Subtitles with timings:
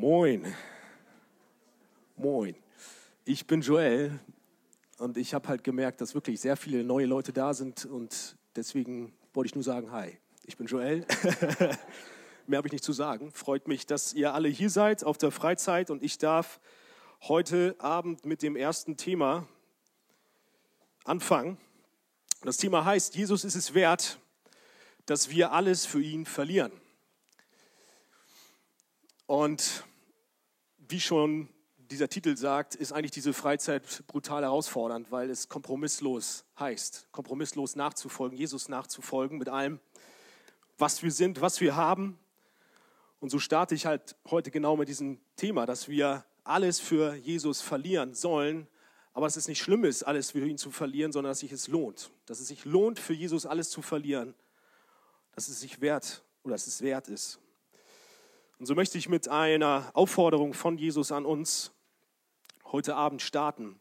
[0.00, 0.54] Moin.
[2.14, 2.54] Moin.
[3.24, 4.20] Ich bin Joel
[4.98, 9.12] und ich habe halt gemerkt, dass wirklich sehr viele neue Leute da sind und deswegen
[9.34, 11.04] wollte ich nur sagen, hi, ich bin Joel.
[12.46, 13.32] Mehr habe ich nicht zu sagen.
[13.32, 16.60] Freut mich, dass ihr alle hier seid auf der Freizeit und ich darf
[17.22, 19.48] heute Abend mit dem ersten Thema
[21.02, 21.58] anfangen.
[22.42, 24.20] Das Thema heißt, Jesus ist es wert,
[25.06, 26.70] dass wir alles für ihn verlieren.
[29.26, 29.84] Und
[30.88, 31.48] wie schon
[31.90, 38.36] dieser Titel sagt, ist eigentlich diese Freizeit brutal herausfordernd, weil es kompromisslos heißt, kompromisslos nachzufolgen,
[38.36, 39.80] Jesus nachzufolgen mit allem,
[40.76, 42.18] was wir sind, was wir haben.
[43.20, 47.60] Und so starte ich halt heute genau mit diesem Thema, dass wir alles für Jesus
[47.60, 48.68] verlieren sollen,
[49.12, 51.68] aber dass es nicht schlimm ist, alles für ihn zu verlieren, sondern dass sich es
[51.68, 52.10] lohnt.
[52.26, 54.34] Dass es sich lohnt, für Jesus alles zu verlieren.
[55.32, 57.40] Dass es sich wert oder dass es wert ist.
[58.58, 61.70] Und so möchte ich mit einer Aufforderung von Jesus an uns
[62.64, 63.78] heute Abend starten.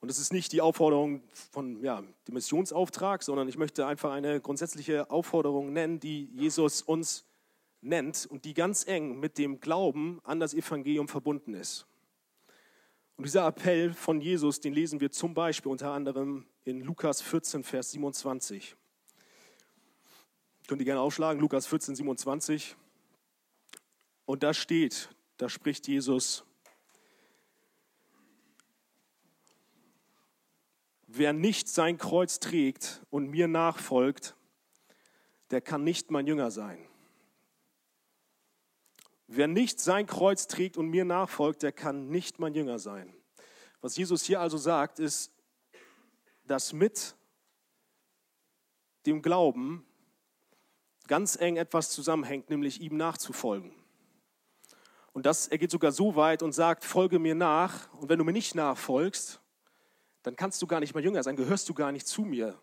[0.00, 4.40] Und es ist nicht die Aufforderung von ja, dem Missionsauftrag, sondern ich möchte einfach eine
[4.40, 7.24] grundsätzliche Aufforderung nennen, die Jesus uns
[7.80, 11.86] nennt und die ganz eng mit dem Glauben an das Evangelium verbunden ist.
[13.16, 17.62] Und dieser Appell von Jesus, den lesen wir zum Beispiel unter anderem in Lukas 14,
[17.62, 18.76] Vers 27.
[20.66, 22.76] Könnt ihr gerne aufschlagen, Lukas 14, 27.
[24.24, 26.44] Und da steht, da spricht Jesus,
[31.06, 34.34] wer nicht sein Kreuz trägt und mir nachfolgt,
[35.50, 36.86] der kann nicht mein Jünger sein.
[39.26, 43.14] Wer nicht sein Kreuz trägt und mir nachfolgt, der kann nicht mein Jünger sein.
[43.80, 45.32] Was Jesus hier also sagt, ist,
[46.44, 47.16] dass mit
[49.06, 49.86] dem Glauben
[51.06, 53.81] ganz eng etwas zusammenhängt, nämlich ihm nachzufolgen.
[55.12, 57.92] Und das, er geht sogar so weit und sagt, folge mir nach.
[57.94, 59.40] Und wenn du mir nicht nachfolgst,
[60.22, 62.58] dann kannst du gar nicht mehr Jünger sein, gehörst du gar nicht zu mir.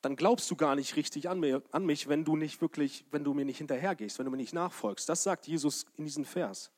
[0.00, 3.22] Dann glaubst du gar nicht richtig an, mir, an mich, wenn du nicht wirklich, wenn
[3.22, 5.08] du mir nicht hinterhergehst, wenn du mir nicht nachfolgst.
[5.08, 6.72] Das sagt Jesus in diesem Vers.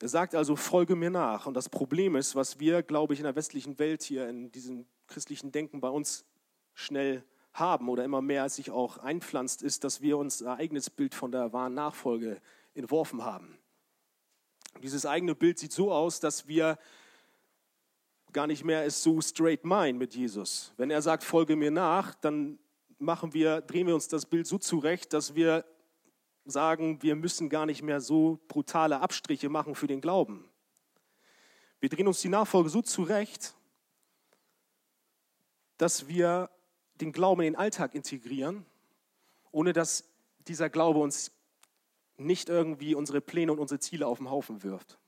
[0.00, 1.46] Er sagt also, folge mir nach.
[1.46, 4.86] Und das Problem ist, was wir, glaube ich, in der westlichen Welt hier, in diesem
[5.06, 6.24] christlichen Denken bei uns
[6.74, 11.14] schnell haben oder immer mehr sich auch einpflanzt, ist, dass wir uns ein eigenes Bild
[11.14, 12.40] von der wahren Nachfolge
[12.74, 13.56] entworfen haben.
[14.82, 16.78] Dieses eigene Bild sieht so aus, dass wir
[18.32, 20.72] gar nicht mehr es so straight meinen mit Jesus.
[20.76, 22.58] Wenn er sagt, folge mir nach, dann
[22.98, 25.64] machen wir, drehen wir uns das Bild so zurecht, dass wir
[26.44, 30.48] sagen, wir müssen gar nicht mehr so brutale Abstriche machen für den Glauben.
[31.80, 33.54] Wir drehen uns die Nachfolge so zurecht,
[35.76, 36.50] dass wir
[37.00, 38.64] den Glauben in den Alltag integrieren,
[39.50, 40.04] ohne dass
[40.46, 41.32] dieser Glaube uns
[42.16, 44.98] nicht irgendwie unsere Pläne und unsere Ziele auf den Haufen wirft.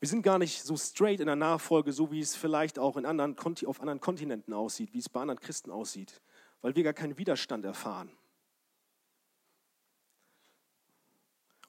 [0.00, 3.06] Wir sind gar nicht so straight in der Nachfolge, so wie es vielleicht auch in
[3.06, 6.20] anderen, auf anderen Kontinenten aussieht, wie es bei anderen Christen aussieht,
[6.60, 8.08] weil wir gar keinen Widerstand erfahren.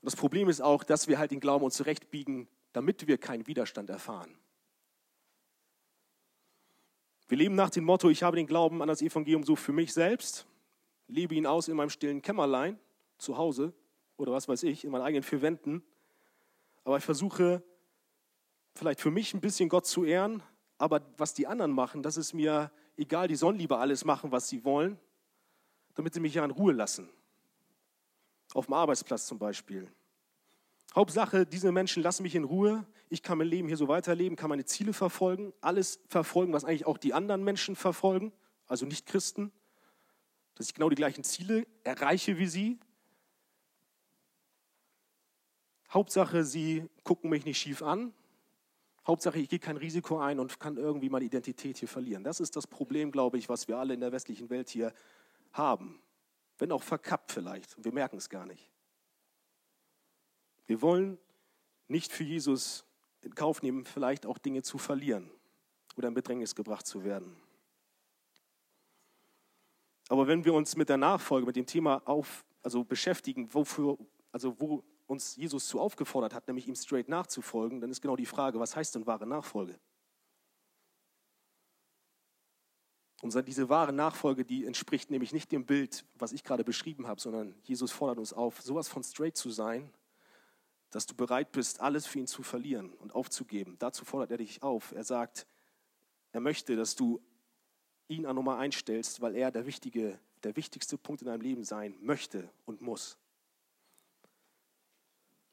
[0.02, 3.46] Und das Problem ist auch, dass wir halt den Glauben uns zurechtbiegen, damit wir keinen
[3.46, 4.36] Widerstand erfahren.
[7.28, 9.94] Wir leben nach dem Motto, ich habe den Glauben an das Evangelium so für mich
[9.94, 10.46] selbst,
[11.08, 12.80] lebe ihn aus in meinem stillen Kämmerlein,
[13.18, 13.74] zu Hause
[14.18, 15.84] oder was weiß ich, in meinen eigenen vier Wänden.
[16.84, 17.64] Aber ich versuche
[18.76, 20.44] vielleicht für mich ein bisschen Gott zu ehren,
[20.78, 24.50] aber was die anderen machen, das ist mir egal, die sollen lieber alles machen, was
[24.50, 25.00] sie wollen,
[25.96, 27.10] damit sie mich ja in Ruhe lassen.
[28.54, 29.90] Auf dem Arbeitsplatz zum Beispiel.
[30.96, 32.86] Hauptsache, diese Menschen lassen mich in Ruhe.
[33.10, 36.86] Ich kann mein Leben hier so weiterleben, kann meine Ziele verfolgen, alles verfolgen, was eigentlich
[36.86, 38.32] auch die anderen Menschen verfolgen,
[38.68, 39.52] also nicht Christen,
[40.56, 42.80] dass ich genau die gleichen Ziele erreiche wie sie.
[45.90, 48.14] Hauptsache, sie gucken mich nicht schief an.
[49.06, 52.24] Hauptsache, ich gehe kein Risiko ein und kann irgendwie meine Identität hier verlieren.
[52.24, 54.94] Das ist das Problem, glaube ich, was wir alle in der westlichen Welt hier
[55.52, 56.02] haben.
[56.58, 57.84] Wenn auch verkappt vielleicht.
[57.84, 58.73] Wir merken es gar nicht.
[60.66, 61.18] Wir wollen
[61.88, 62.86] nicht für Jesus
[63.22, 65.30] in Kauf nehmen, vielleicht auch Dinge zu verlieren
[65.96, 67.36] oder in Bedrängnis gebracht zu werden.
[70.10, 73.98] Aber wenn wir uns mit der Nachfolge, mit dem Thema auf, also beschäftigen, wofür,
[74.32, 78.26] also wo uns Jesus zu aufgefordert hat, nämlich ihm straight nachzufolgen, dann ist genau die
[78.26, 79.80] Frage, was heißt denn wahre Nachfolge?
[83.22, 87.22] Und diese wahre Nachfolge, die entspricht nämlich nicht dem Bild, was ich gerade beschrieben habe,
[87.22, 89.90] sondern Jesus fordert uns auf, sowas von straight zu sein,
[90.96, 93.76] dass du bereit bist, alles für ihn zu verlieren und aufzugeben.
[93.80, 94.92] Dazu fordert er dich auf.
[94.92, 95.48] Er sagt,
[96.32, 97.22] er möchte, dass du
[98.08, 101.96] ihn an Nummer einstellst, weil er der wichtige der wichtigste Punkt in deinem Leben sein
[102.02, 103.18] möchte und muss.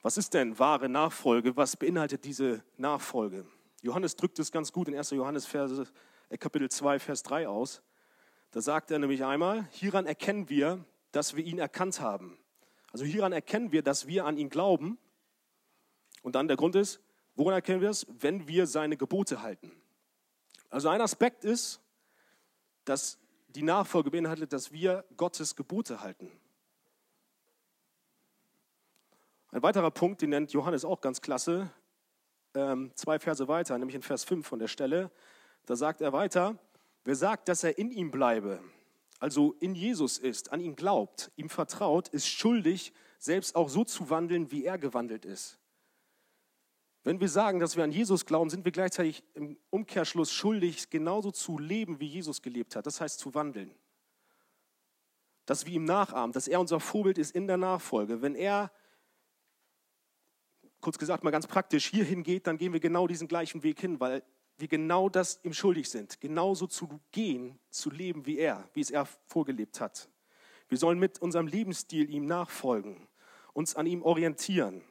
[0.02, 1.56] Was ist denn wahre Nachfolge?
[1.56, 3.46] Was beinhaltet diese Nachfolge?
[3.82, 5.10] Johannes drückt es ganz gut in 1.
[5.10, 7.82] Johannes äh, Kapitel 2, Vers 3 aus.
[8.50, 12.38] Da sagt er nämlich einmal, hieran erkennen wir, dass wir ihn erkannt haben.
[12.92, 14.98] Also hieran erkennen wir, dass wir an ihn glauben.
[16.22, 17.00] Und dann der Grund ist,
[17.34, 18.06] woran erkennen wir es?
[18.08, 19.72] Wenn wir seine Gebote halten.
[20.68, 21.80] Also ein Aspekt ist,
[22.84, 23.18] dass
[23.48, 26.30] die Nachfolge beinhaltet, dass wir Gottes Gebote halten.
[29.52, 31.70] Ein weiterer Punkt, den nennt Johannes auch ganz klasse,
[32.54, 35.10] ähm, zwei Verse weiter, nämlich in Vers 5 von der Stelle.
[35.66, 36.56] Da sagt er weiter,
[37.04, 38.60] wer sagt, dass er in ihm bleibe,
[39.18, 44.08] also in Jesus ist, an ihn glaubt, ihm vertraut, ist schuldig, selbst auch so zu
[44.08, 45.59] wandeln, wie er gewandelt ist.
[47.02, 51.30] Wenn wir sagen, dass wir an Jesus glauben, sind wir gleichzeitig im Umkehrschluss schuldig, genauso
[51.30, 52.86] zu leben, wie Jesus gelebt hat.
[52.86, 53.74] Das heißt zu wandeln.
[55.46, 58.20] Dass wir ihm nachahmen, dass er unser Vorbild ist in der Nachfolge.
[58.20, 58.70] Wenn er
[60.80, 63.98] kurz gesagt mal ganz praktisch, hierhin geht, dann gehen wir genau diesen gleichen Weg hin,
[64.00, 64.22] weil
[64.58, 68.90] wir genau das ihm schuldig sind, genauso zu gehen, zu leben wie er, wie es
[68.90, 70.10] er vorgelebt hat.
[70.68, 73.08] Wir sollen mit unserem Lebensstil ihm nachfolgen,
[73.54, 74.82] uns an ihm orientieren.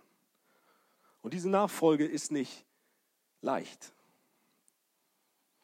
[1.22, 2.66] Und diese Nachfolge ist nicht
[3.42, 3.94] leicht.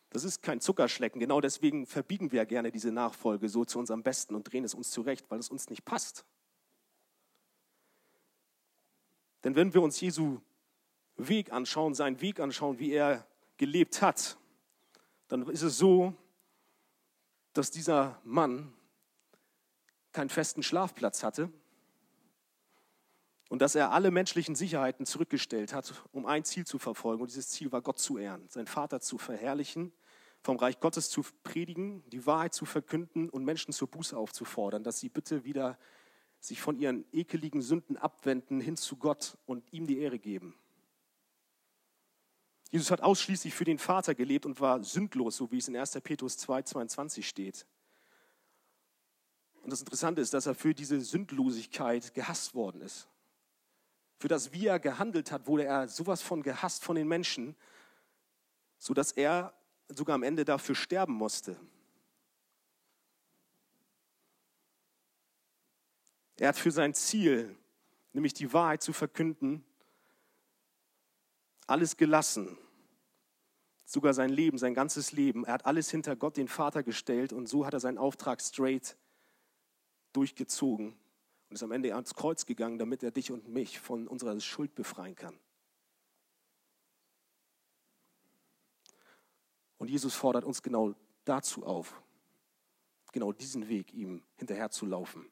[0.10, 1.20] Das ist kein Zuckerschlecken.
[1.20, 4.92] Genau deswegen verbiegen wir gerne diese Nachfolge so zu unserem Besten und drehen es uns
[4.92, 6.26] zurecht, weil es uns nicht passt.
[9.44, 10.40] Denn wenn wir uns Jesu
[11.18, 14.38] Weg anschauen, seinen Weg anschauen, wie er gelebt hat,
[15.28, 16.14] dann ist es so,
[17.54, 18.74] dass dieser Mann
[20.12, 21.52] keinen festen Schlafplatz hatte
[23.56, 27.22] und dass er alle menschlichen Sicherheiten zurückgestellt hat, um ein Ziel zu verfolgen.
[27.22, 29.94] Und dieses Ziel war, Gott zu ehren, seinen Vater zu verherrlichen,
[30.42, 35.00] vom Reich Gottes zu predigen, die Wahrheit zu verkünden und Menschen zur Buße aufzufordern, dass
[35.00, 35.80] sie bitte wieder
[36.42, 40.54] sich von ihren ekeligen Sünden abwenden hin zu Gott und ihm die Ehre geben.
[42.72, 46.02] Jesus hat ausschließlich für den Vater gelebt und war sündlos, so wie es in 1.
[46.04, 47.66] Petrus 2, 22 steht.
[49.64, 53.08] Und das Interessante ist, dass er für diese Sündlosigkeit gehasst worden ist.
[54.18, 57.56] Für das, wie er gehandelt hat, wurde er sowas von gehasst von den Menschen,
[58.78, 59.54] sodass er
[59.90, 61.60] sogar am Ende dafür sterben musste.
[66.38, 67.56] Er hat für sein Ziel,
[68.14, 69.64] nämlich die Wahrheit zu verkünden,
[71.68, 72.58] alles gelassen.
[73.86, 75.46] Sogar sein Leben, sein ganzes Leben.
[75.46, 78.98] Er hat alles hinter Gott, den Vater, gestellt und so hat er seinen Auftrag straight
[80.12, 80.98] durchgezogen
[81.56, 84.76] und ist am Ende ans Kreuz gegangen, damit er dich und mich von unserer Schuld
[84.76, 85.40] befreien kann.
[89.78, 92.02] Und Jesus fordert uns genau dazu auf,
[93.14, 95.32] genau diesen Weg ihm hinterher zu laufen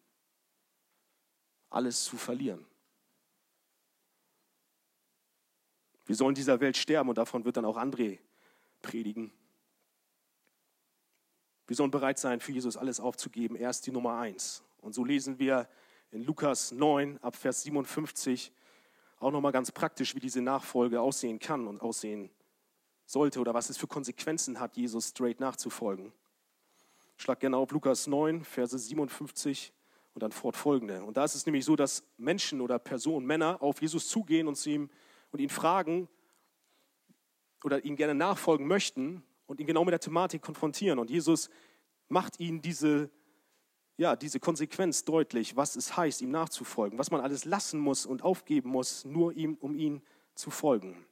[1.74, 2.66] alles zu verlieren.
[6.06, 8.20] Wir sollen dieser Welt sterben und davon wird dann auch André
[8.82, 9.32] predigen.
[11.66, 13.56] Wir sollen bereit sein, für Jesus alles aufzugeben.
[13.56, 14.64] Er ist die Nummer eins.
[14.82, 15.68] Und so lesen wir
[16.14, 18.52] in Lukas 9 ab Vers 57
[19.20, 22.30] auch nochmal ganz praktisch, wie diese Nachfolge aussehen kann und aussehen
[23.06, 26.14] sollte oder was es für Konsequenzen hat, Jesus straight nachzufolgen.
[27.18, 29.74] Schlag gerne auf Lukas 9, Verse 57
[30.14, 31.04] und dann fortfolgende.
[31.04, 34.64] Und da ist es nämlich so, dass Menschen oder Personen, Männer auf Jesus zugehen und,
[34.68, 34.92] ihm,
[35.32, 36.08] und ihn fragen
[37.64, 41.00] oder ihn gerne nachfolgen möchten und ihn genau mit der Thematik konfrontieren.
[41.00, 41.50] Und Jesus
[42.08, 43.10] macht ihnen diese,
[43.98, 48.24] ja, diese Konsequenz deutlich, was es heißt, ihm nachzufolgen, was man alles lassen muss und
[48.24, 50.02] aufgeben muss, nur ihm, um ihm
[50.36, 51.06] zu folgen.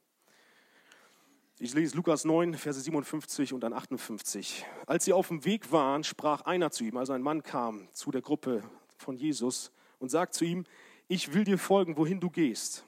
[1.58, 4.66] Ich lese Lukas 9, Verse 57 und dann 58.
[4.86, 8.10] Als sie auf dem Weg waren, sprach einer zu ihm, also ein Mann kam zu
[8.10, 8.62] der Gruppe
[8.96, 9.70] von Jesus
[10.00, 10.64] und sagt zu ihm,
[11.06, 12.84] ich will dir folgen, wohin du gehst.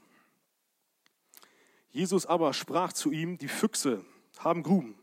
[1.91, 4.05] Jesus aber sprach zu ihm, die Füchse
[4.39, 4.99] haben Gruben,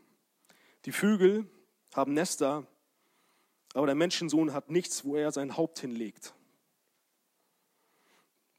[0.84, 1.48] die Vögel
[1.94, 2.66] haben Nester,
[3.74, 6.34] aber der Menschensohn hat nichts, wo er sein Haupt hinlegt.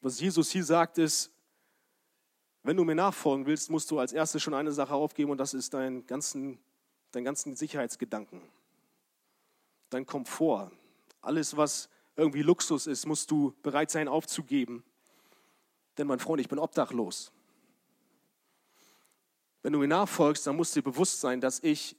[0.01, 1.32] Was Jesus hier sagt, ist,
[2.63, 5.53] wenn du mir nachfolgen willst, musst du als erstes schon eine Sache aufgeben und das
[5.53, 6.60] ist dein ganzen,
[7.12, 8.41] dein ganzen Sicherheitsgedanken,
[9.89, 10.72] dein Komfort,
[11.22, 14.84] alles, was irgendwie Luxus ist, musst du bereit sein aufzugeben.
[15.98, 17.32] Denn mein Freund, ich bin obdachlos.
[19.62, 21.96] Wenn du mir nachfolgst, dann musst du dir bewusst sein, dass ich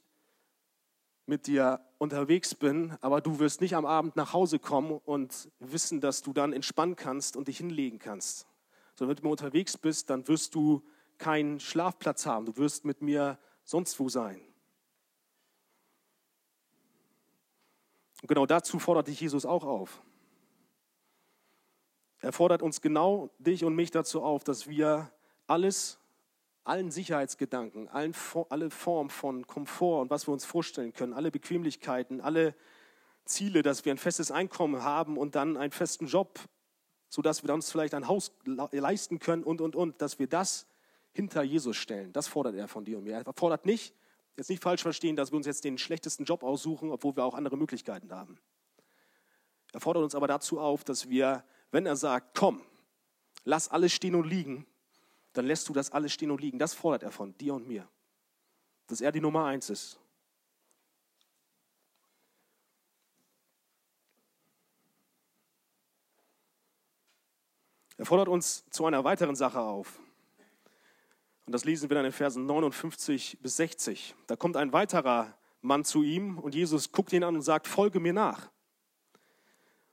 [1.27, 6.01] mit dir unterwegs bin, aber du wirst nicht am Abend nach Hause kommen und wissen,
[6.01, 8.47] dass du dann entspannen kannst und dich hinlegen kannst.
[8.95, 10.83] Sondern wenn du unterwegs bist, dann wirst du
[11.19, 12.47] keinen Schlafplatz haben.
[12.47, 14.41] Du wirst mit mir sonst wo sein.
[18.23, 20.03] Und genau dazu fordert dich Jesus auch auf.
[22.21, 25.13] Er fordert uns genau, dich und mich dazu auf, dass wir
[25.47, 25.99] alles,
[26.65, 28.15] allen Sicherheitsgedanken, allen,
[28.49, 32.55] alle Formen von Komfort und was wir uns vorstellen können, alle Bequemlichkeiten, alle
[33.25, 36.41] Ziele, dass wir ein festes Einkommen haben und dann einen festen Job,
[37.09, 38.33] sodass wir uns vielleicht ein Haus
[38.73, 40.67] leisten können und, und, und, dass wir das
[41.13, 42.13] hinter Jesus stellen.
[42.13, 43.15] Das fordert er von dir und mir.
[43.15, 43.95] Er fordert nicht,
[44.37, 47.35] jetzt nicht falsch verstehen, dass wir uns jetzt den schlechtesten Job aussuchen, obwohl wir auch
[47.35, 48.39] andere Möglichkeiten haben.
[49.73, 52.63] Er fordert uns aber dazu auf, dass wir, wenn er sagt, komm,
[53.45, 54.67] lass alles stehen und liegen,
[55.35, 56.59] dann lässt du das alles stehen und liegen.
[56.59, 57.87] Das fordert er von dir und mir.
[58.87, 59.99] Dass er die Nummer eins ist.
[67.97, 70.01] Er fordert uns zu einer weiteren Sache auf.
[71.47, 74.15] Und das lesen wir dann in Versen 59 bis 60.
[74.27, 78.01] Da kommt ein weiterer Mann zu ihm und Jesus guckt ihn an und sagt, folge
[78.01, 78.51] mir nach.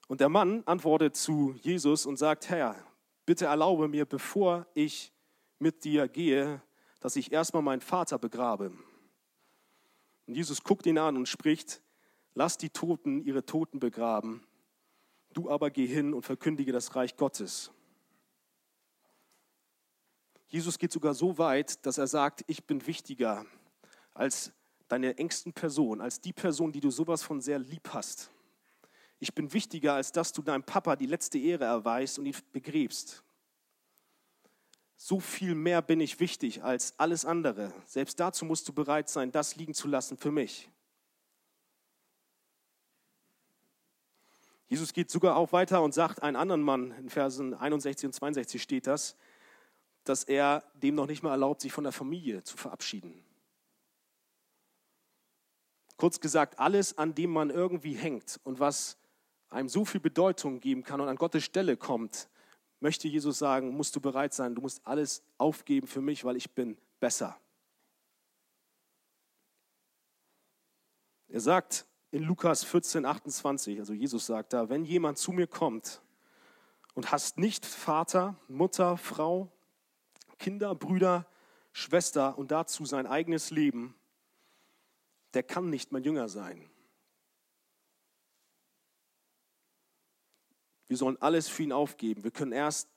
[0.08, 2.76] Und der Mann antwortet zu Jesus und sagt, Herr,
[3.26, 5.14] bitte erlaube mir, bevor ich
[5.62, 6.62] mit dir gehe,
[7.00, 8.72] dass ich erstmal meinen Vater begrabe.
[10.28, 11.82] Und Jesus guckt ihn an und spricht,
[12.34, 14.44] lass die Toten ihre Toten begraben,
[15.34, 17.72] du aber geh hin und verkündige das Reich Gottes.
[20.48, 23.46] Jesus geht sogar so weit, dass er sagt, ich bin wichtiger
[24.14, 24.52] als
[24.90, 28.30] deine engsten Person, als die Person, die du sowas von sehr lieb hast.
[29.20, 33.24] Ich bin wichtiger, als dass du deinem Papa die letzte Ehre erweist und ihn begräbst.
[35.04, 37.74] So viel mehr bin ich wichtig als alles andere.
[37.88, 40.70] Selbst dazu musst du bereit sein, das liegen zu lassen für mich.
[44.68, 48.62] Jesus geht sogar auch weiter und sagt einen anderen Mann, in Versen 61 und 62
[48.62, 49.18] steht das,
[50.04, 53.26] dass er dem noch nicht mal erlaubt, sich von der Familie zu verabschieden.
[55.98, 58.98] Kurz gesagt, alles, an dem man irgendwie hängt und was
[59.50, 62.30] einem so viel Bedeutung geben kann und an Gottes Stelle kommt,
[62.82, 66.52] möchte Jesus sagen, musst du bereit sein, du musst alles aufgeben für mich, weil ich
[66.52, 67.40] bin besser.
[71.28, 76.02] Er sagt in Lukas 14, 28, also Jesus sagt da, wenn jemand zu mir kommt
[76.94, 79.50] und hast nicht Vater, Mutter, Frau,
[80.40, 81.28] Kinder, Brüder,
[81.72, 83.96] Schwester und dazu sein eigenes Leben,
[85.36, 86.71] der kann nicht mein Jünger sein.
[90.92, 92.26] Wir sollen alles für ihn aufgeben.
[92.26, 92.90] Wir können erst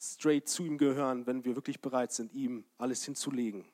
[0.00, 3.66] straight zu ihm gehören, wenn wir wirklich bereit sind, ihm alles hinzulegen.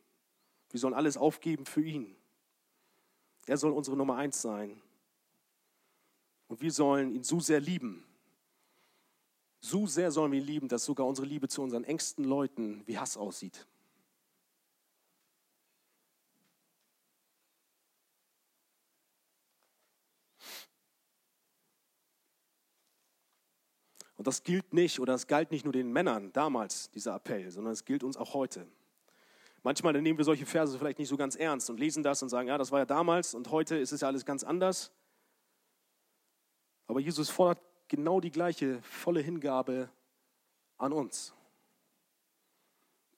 [0.71, 2.17] Wir sollen alles aufgeben für ihn.
[3.47, 4.83] Er soll unsere Nummer eins sein.
[6.49, 8.05] Und wir sollen ihn so sehr lieben,
[9.61, 12.99] so sehr sollen wir ihn lieben, dass sogar unsere Liebe zu unseren engsten Leuten wie
[12.99, 13.69] Hass aussieht.
[24.23, 27.73] Und das gilt nicht oder es galt nicht nur den Männern damals, dieser Appell, sondern
[27.73, 28.69] es gilt uns auch heute.
[29.65, 32.47] Manchmal nehmen wir solche Verse vielleicht nicht so ganz ernst und lesen das und sagen,
[32.47, 34.93] ja, das war ja damals und heute ist es ja alles ganz anders.
[36.87, 39.91] Aber Jesus fordert genau die gleiche volle Hingabe
[40.79, 41.35] an uns.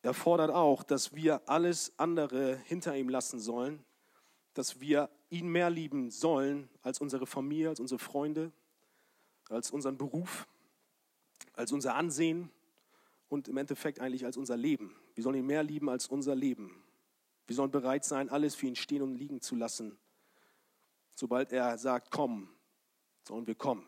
[0.01, 3.85] Er fordert auch, dass wir alles andere hinter ihm lassen sollen,
[4.55, 8.53] dass wir ihn mehr lieben sollen als unsere Familie, als unsere Freunde,
[9.51, 10.47] als unseren Beruf,
[11.55, 12.51] als unser Ansehen
[13.29, 14.95] und im Endeffekt eigentlich als unser Leben.
[15.15, 16.83] Wir sollen ihn mehr lieben als unser Leben.
[17.47, 19.99] Wir sollen bereit sein, alles für ihn stehen und liegen zu lassen.
[21.15, 22.49] Sobald er sagt, komm,
[23.27, 23.87] sollen wir kommen.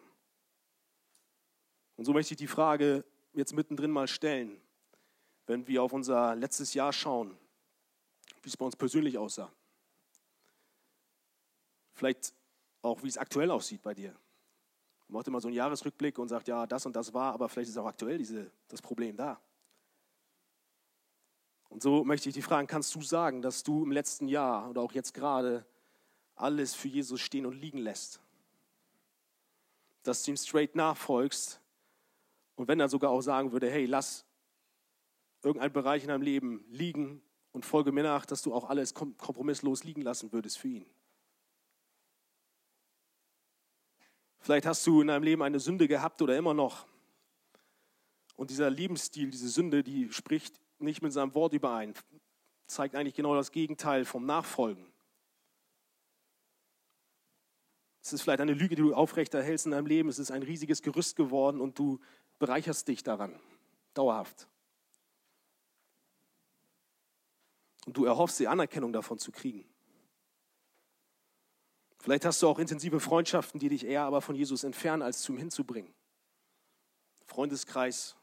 [1.97, 4.61] Und so möchte ich die Frage jetzt mittendrin mal stellen,
[5.47, 7.37] wenn wir auf unser letztes Jahr schauen,
[8.43, 9.51] wie es bei uns persönlich aussah.
[11.95, 12.35] Vielleicht
[12.83, 14.15] auch, wie es aktuell aussieht bei dir.
[15.09, 17.71] Man macht immer so einen Jahresrückblick und sagt, ja, das und das war, aber vielleicht
[17.71, 19.41] ist auch aktuell diese, das Problem da.
[21.69, 24.81] Und so möchte ich dich fragen, kannst du sagen, dass du im letzten Jahr oder
[24.81, 25.67] auch jetzt gerade
[26.35, 28.21] alles für Jesus stehen und liegen lässt?
[30.03, 31.61] Dass du ihm straight nachfolgst
[32.57, 34.25] und wenn er sogar auch sagen würde, hey, lass
[35.43, 37.23] irgendeinen Bereich in deinem Leben liegen
[37.53, 40.87] und folge mir nach, dass du auch alles kompromisslos liegen lassen würdest für ihn.
[44.47, 46.87] Vielleicht hast du in deinem Leben eine Sünde gehabt oder immer noch.
[48.37, 51.95] Und dieser Lebensstil, diese Sünde, die spricht nicht mit seinem Wort überein,
[52.69, 54.87] zeigt eigentlich genau das Gegenteil vom Nachfolgen.
[58.01, 60.09] Es ist vielleicht eine Lüge, die du aufrechterhältst in deinem Leben.
[60.09, 61.99] Es ist ein riesiges Gerüst geworden und du
[62.39, 63.37] bereicherst dich daran,
[63.95, 64.47] dauerhaft.
[67.85, 69.69] Und du erhoffst die Anerkennung davon zu kriegen.
[72.07, 75.33] Vielleicht hast du auch intensive Freundschaften, die dich eher aber von Jesus entfernen, als zu
[75.33, 75.93] ihm hinzubringen.
[77.25, 78.15] Freundeskreis,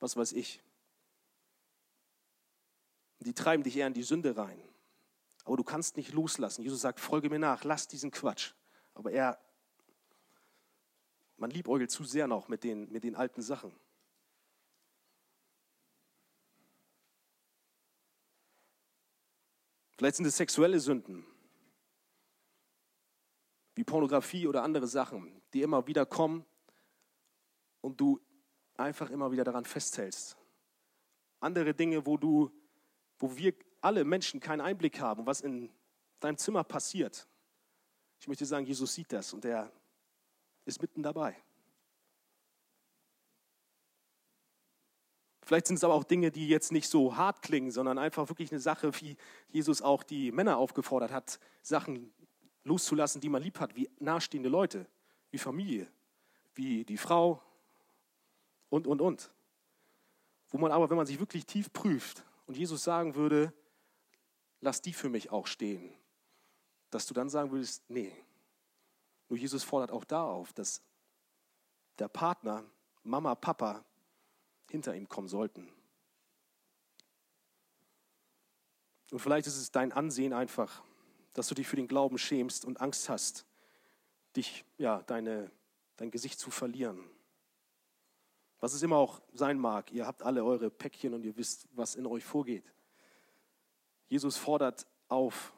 [0.00, 0.60] was weiß ich.
[3.20, 4.60] Die treiben dich eher in die Sünde rein.
[5.44, 6.64] Aber du kannst nicht loslassen.
[6.64, 8.54] Jesus sagt, folge mir nach, lass diesen Quatsch.
[8.94, 9.38] Aber er,
[11.36, 13.70] man liebäugelt zu sehr noch mit den, mit den alten Sachen.
[19.96, 21.24] Vielleicht sind es sexuelle Sünden,
[23.78, 26.44] wie Pornografie oder andere Sachen, die immer wieder kommen
[27.80, 28.20] und du
[28.76, 30.36] einfach immer wieder daran festhältst.
[31.38, 32.50] Andere Dinge, wo du,
[33.20, 35.70] wo wir alle Menschen keinen Einblick haben, was in
[36.18, 37.28] deinem Zimmer passiert.
[38.18, 39.70] Ich möchte sagen, Jesus sieht das und er
[40.64, 41.36] ist mitten dabei.
[45.44, 48.50] Vielleicht sind es aber auch Dinge, die jetzt nicht so hart klingen, sondern einfach wirklich
[48.50, 49.16] eine Sache, wie
[49.50, 52.12] Jesus auch die Männer aufgefordert hat, Sachen
[52.68, 54.86] loszulassen, die man lieb hat, wie nahestehende Leute,
[55.30, 55.90] wie Familie,
[56.54, 57.42] wie die Frau
[58.68, 59.30] und, und, und.
[60.50, 63.52] Wo man aber, wenn man sich wirklich tief prüft und Jesus sagen würde,
[64.60, 65.92] lass die für mich auch stehen,
[66.90, 68.12] dass du dann sagen würdest, nee.
[69.28, 70.82] Nur Jesus fordert auch da auf, dass
[71.98, 72.64] der Partner,
[73.02, 73.84] Mama, Papa,
[74.70, 75.68] hinter ihm kommen sollten.
[79.10, 80.82] Und vielleicht ist es dein Ansehen einfach,
[81.38, 83.46] dass du dich für den Glauben schämst und Angst hast,
[84.34, 85.52] dich, ja, deine,
[85.96, 87.08] dein Gesicht zu verlieren.
[88.58, 91.94] Was es immer auch sein mag, ihr habt alle eure Päckchen und ihr wisst, was
[91.94, 92.64] in euch vorgeht.
[94.08, 95.52] Jesus fordert auf,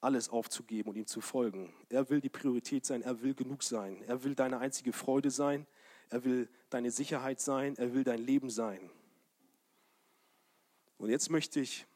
[0.00, 1.74] alles aufzugeben und ihm zu folgen.
[1.90, 5.66] Er will die Priorität sein, er will genug sein, er will deine einzige Freude sein,
[6.08, 8.90] er will deine Sicherheit sein, er will dein Leben sein.
[10.96, 11.86] Und jetzt möchte ich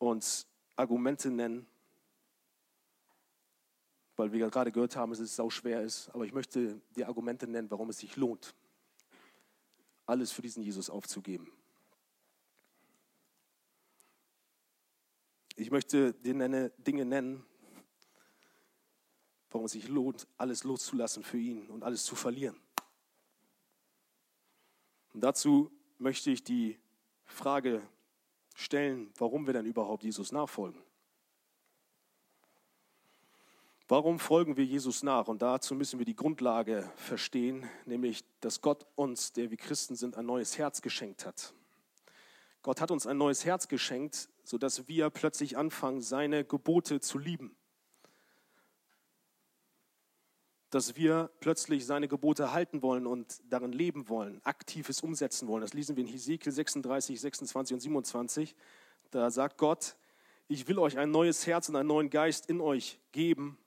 [0.00, 1.66] uns Argumente nennen,
[4.16, 7.46] weil wir gerade gehört haben, dass es sau schwer ist, aber ich möchte dir Argumente
[7.46, 8.54] nennen, warum es sich lohnt,
[10.06, 11.52] alles für diesen Jesus aufzugeben.
[15.56, 17.44] Ich möchte dir Dinge nennen,
[19.50, 22.58] warum es sich lohnt, alles loszulassen für ihn und alles zu verlieren.
[25.12, 26.78] Und dazu möchte ich die
[27.26, 27.82] Frage
[28.60, 30.80] stellen, warum wir denn überhaupt Jesus nachfolgen.
[33.88, 35.26] Warum folgen wir Jesus nach?
[35.26, 40.16] Und dazu müssen wir die Grundlage verstehen, nämlich, dass Gott uns, der wir Christen sind,
[40.16, 41.52] ein neues Herz geschenkt hat.
[42.62, 47.56] Gott hat uns ein neues Herz geschenkt, sodass wir plötzlich anfangen, seine Gebote zu lieben
[50.70, 55.62] dass wir plötzlich seine Gebote halten wollen und darin leben wollen, aktives umsetzen wollen.
[55.62, 58.54] Das lesen wir in Hesekiel 36, 26 und 27.
[59.10, 59.96] Da sagt Gott,
[60.46, 63.58] ich will euch ein neues Herz und einen neuen Geist in euch geben.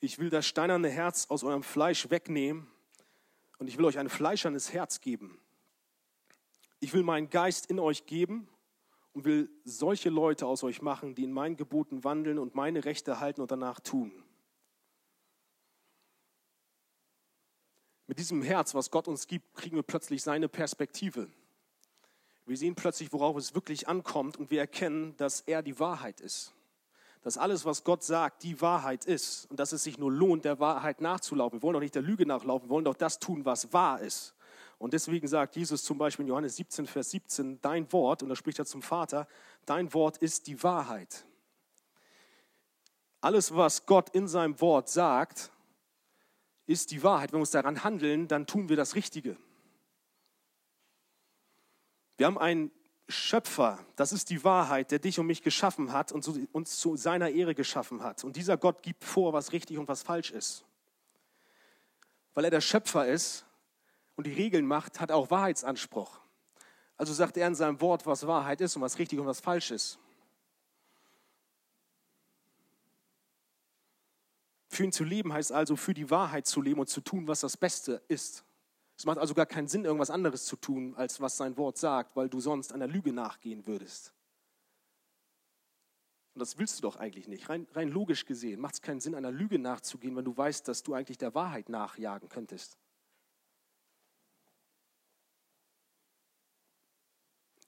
[0.00, 2.66] Ich will das steinerne Herz aus eurem Fleisch wegnehmen
[3.58, 5.38] und ich will euch ein fleischernes Herz geben.
[6.80, 8.48] Ich will meinen Geist in euch geben
[9.12, 13.20] und will solche Leute aus euch machen, die in meinen Geboten wandeln und meine Rechte
[13.20, 14.12] halten und danach tun.
[18.08, 21.28] Mit diesem Herz, was Gott uns gibt, kriegen wir plötzlich seine Perspektive.
[22.46, 26.54] Wir sehen plötzlich, worauf es wirklich ankommt und wir erkennen, dass er die Wahrheit ist.
[27.20, 30.58] Dass alles, was Gott sagt, die Wahrheit ist und dass es sich nur lohnt, der
[30.58, 31.58] Wahrheit nachzulaufen.
[31.58, 34.34] Wir wollen doch nicht der Lüge nachlaufen, wir wollen doch das tun, was wahr ist.
[34.78, 38.36] Und deswegen sagt Jesus zum Beispiel in Johannes 17, Vers 17, dein Wort, und da
[38.36, 39.28] spricht er zum Vater,
[39.66, 41.26] dein Wort ist die Wahrheit.
[43.20, 45.50] Alles, was Gott in seinem Wort sagt,
[46.68, 47.32] ist die Wahrheit.
[47.32, 49.36] Wenn wir uns daran handeln, dann tun wir das Richtige.
[52.18, 52.70] Wir haben einen
[53.08, 57.30] Schöpfer, das ist die Wahrheit, der dich und mich geschaffen hat und uns zu seiner
[57.30, 58.22] Ehre geschaffen hat.
[58.22, 60.64] Und dieser Gott gibt vor, was richtig und was falsch ist.
[62.34, 63.46] Weil er der Schöpfer ist
[64.16, 66.20] und die Regeln macht, hat er auch Wahrheitsanspruch.
[66.98, 69.70] Also sagt er in seinem Wort, was Wahrheit ist und was richtig und was falsch
[69.70, 69.98] ist.
[74.78, 77.40] Für ihn zu leben heißt also, für die Wahrheit zu leben und zu tun, was
[77.40, 78.44] das Beste ist.
[78.96, 82.14] Es macht also gar keinen Sinn, irgendwas anderes zu tun, als was sein Wort sagt,
[82.14, 84.14] weil du sonst einer Lüge nachgehen würdest.
[86.32, 87.48] Und das willst du doch eigentlich nicht.
[87.48, 90.84] Rein, rein logisch gesehen macht es keinen Sinn, einer Lüge nachzugehen, wenn du weißt, dass
[90.84, 92.78] du eigentlich der Wahrheit nachjagen könntest.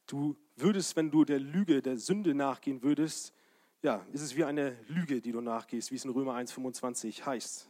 [0.07, 3.35] Du würdest, wenn du der Lüge, der Sünde nachgehen würdest,
[3.83, 7.69] ja, ist es wie eine Lüge, die du nachgehst, wie es in Römer 1,25 heißt.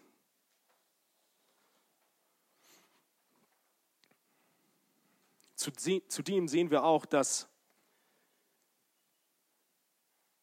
[5.54, 7.48] Zudem sehen wir auch, dass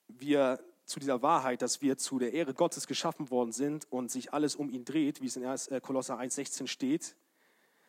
[0.08, 4.32] wir zu dieser Wahrheit, dass wir zu der Ehre Gottes geschaffen worden sind und sich
[4.32, 7.16] alles um ihn dreht, wie es in äh, Kolosser 1,16 steht,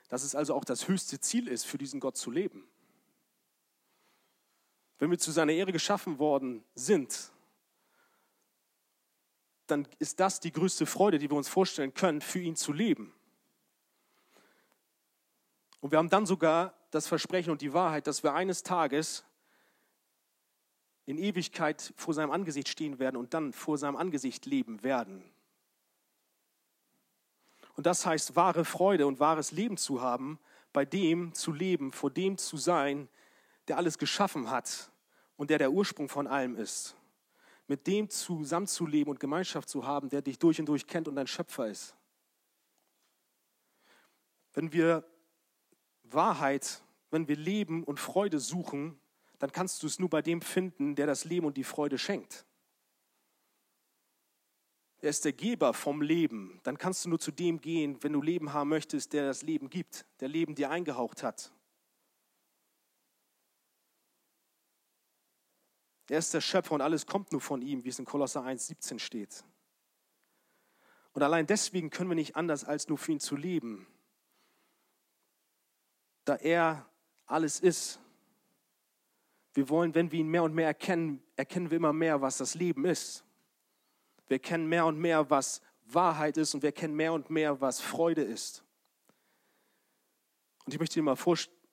[0.09, 2.67] dass es also auch das höchste Ziel ist, für diesen Gott zu leben.
[4.99, 7.31] Wenn wir zu seiner Ehre geschaffen worden sind,
[9.71, 13.13] dann ist das die größte Freude, die wir uns vorstellen können, für ihn zu leben.
[15.81, 19.25] Und wir haben dann sogar das Versprechen und die Wahrheit, dass wir eines Tages
[21.07, 25.23] in Ewigkeit vor seinem Angesicht stehen werden und dann vor seinem Angesicht leben werden.
[27.77, 30.39] Und das heißt, wahre Freude und wahres Leben zu haben,
[30.73, 33.09] bei dem zu leben, vor dem zu sein,
[33.69, 34.91] der alles geschaffen hat
[35.37, 36.97] und der der Ursprung von allem ist.
[37.69, 41.27] Mit dem zusammenzuleben und Gemeinschaft zu haben, der dich durch und durch kennt und dein
[41.27, 41.95] Schöpfer ist.
[44.55, 45.05] Wenn wir
[46.03, 48.99] Wahrheit, wenn wir Leben und Freude suchen,
[49.39, 52.45] dann kannst du es nur bei dem finden, der das Leben und die Freude schenkt.
[55.01, 56.61] Er ist der Geber vom Leben.
[56.65, 59.71] Dann kannst du nur zu dem gehen, wenn du Leben haben möchtest, der das Leben
[59.71, 61.53] gibt, der Leben dir eingehaucht hat.
[66.09, 68.99] Er ist der Schöpfer und alles kommt nur von ihm, wie es in Kolosser 1,17
[68.99, 69.45] steht.
[71.13, 73.87] Und allein deswegen können wir nicht anders, als nur für ihn zu leben
[76.29, 76.87] da er
[77.27, 78.01] alles ist.
[79.55, 82.55] Wir wollen, wenn wir ihn mehr und mehr erkennen, erkennen wir immer mehr, was das
[82.55, 83.25] Leben ist.
[84.27, 87.81] Wir erkennen mehr und mehr, was Wahrheit ist und wir erkennen mehr und mehr, was
[87.81, 88.63] Freude ist.
[90.67, 91.17] Und ich möchte dir mal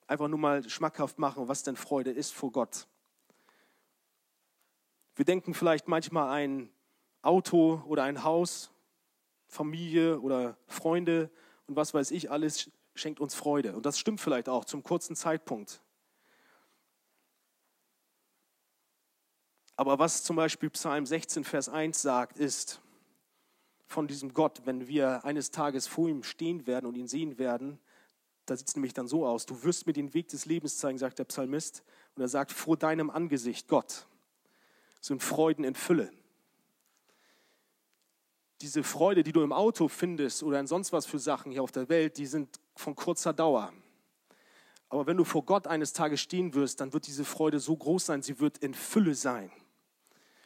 [0.06, 2.88] einfach nur mal schmackhaft machen, was denn Freude ist vor Gott.
[5.16, 6.70] Wir denken vielleicht manchmal ein
[7.22, 8.70] Auto oder ein Haus,
[9.48, 11.30] Familie oder Freunde
[11.66, 13.74] und was weiß ich alles schenkt uns Freude.
[13.74, 15.82] Und das stimmt vielleicht auch zum kurzen Zeitpunkt.
[19.74, 22.80] Aber was zum Beispiel Psalm 16, Vers 1 sagt, ist
[23.86, 27.78] von diesem Gott, wenn wir eines Tages vor ihm stehen werden und ihn sehen werden,
[28.46, 30.98] da sieht es nämlich dann so aus, du wirst mir den Weg des Lebens zeigen,
[30.98, 31.82] sagt der Psalmist.
[32.14, 34.06] Und er sagt, vor deinem Angesicht, Gott,
[35.06, 36.10] sind Freuden in Fülle
[38.60, 41.72] diese Freude, die du im Auto findest oder in sonst was für Sachen hier auf
[41.72, 43.72] der Welt, die sind von kurzer Dauer.
[44.88, 48.06] Aber wenn du vor Gott eines Tages stehen wirst, dann wird diese Freude so groß
[48.06, 49.50] sein, sie wird in Fülle sein.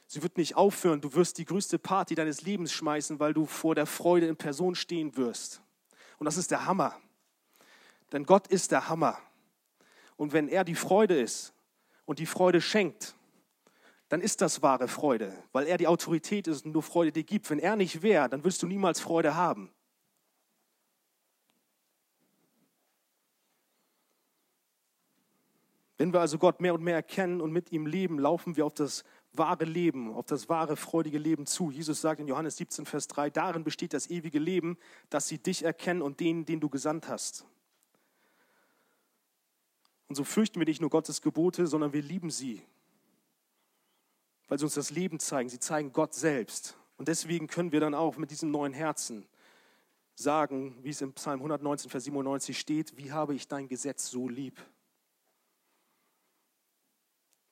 [0.06, 3.76] Sie wird nicht aufhören, du wirst die größte Party deines Lebens schmeißen, weil du vor
[3.76, 5.62] der Freude in Person stehen wirst.
[6.18, 7.00] Und das ist der Hammer.
[8.12, 9.18] Denn Gott ist der Hammer.
[10.16, 11.52] Und wenn er die Freude ist
[12.06, 13.14] und die Freude schenkt,
[14.10, 17.48] dann ist das wahre Freude, weil er die Autorität ist und nur Freude dir gibt.
[17.48, 19.70] Wenn er nicht wäre, dann wirst du niemals Freude haben.
[25.96, 28.74] Wenn wir also Gott mehr und mehr erkennen und mit ihm leben, laufen wir auf
[28.74, 31.70] das wahre Leben, auf das wahre, freudige Leben zu.
[31.70, 34.76] Jesus sagt in Johannes 17, Vers 3, darin besteht das ewige Leben,
[35.08, 37.46] dass sie dich erkennen und den, den du gesandt hast.
[40.08, 42.60] Und so fürchten wir nicht nur Gottes Gebote, sondern wir lieben sie
[44.50, 45.48] weil sie uns das Leben zeigen.
[45.48, 46.76] Sie zeigen Gott selbst.
[46.98, 49.24] Und deswegen können wir dann auch mit diesem neuen Herzen
[50.16, 54.28] sagen, wie es im Psalm 119, Vers 97 steht, wie habe ich dein Gesetz so
[54.28, 54.60] lieb?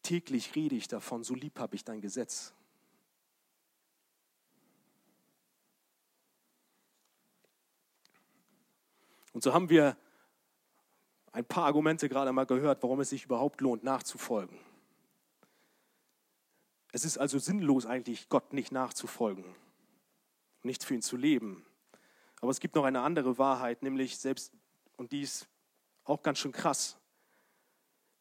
[0.02, 2.52] Täglich rede ich davon, so lieb habe ich dein Gesetz.
[9.32, 9.96] Und so haben wir
[11.30, 14.58] ein paar Argumente gerade mal gehört, warum es sich überhaupt lohnt, nachzufolgen.
[16.92, 19.44] Es ist also sinnlos eigentlich, Gott nicht nachzufolgen,
[20.62, 21.64] nicht für ihn zu leben.
[22.40, 24.52] Aber es gibt noch eine andere Wahrheit, nämlich selbst,
[24.96, 25.48] und die ist
[26.04, 26.98] auch ganz schön krass,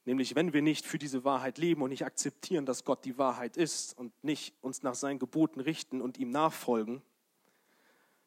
[0.05, 3.57] nämlich wenn wir nicht für diese Wahrheit leben und nicht akzeptieren, dass Gott die Wahrheit
[3.57, 7.01] ist und nicht uns nach seinen Geboten richten und ihm nachfolgen,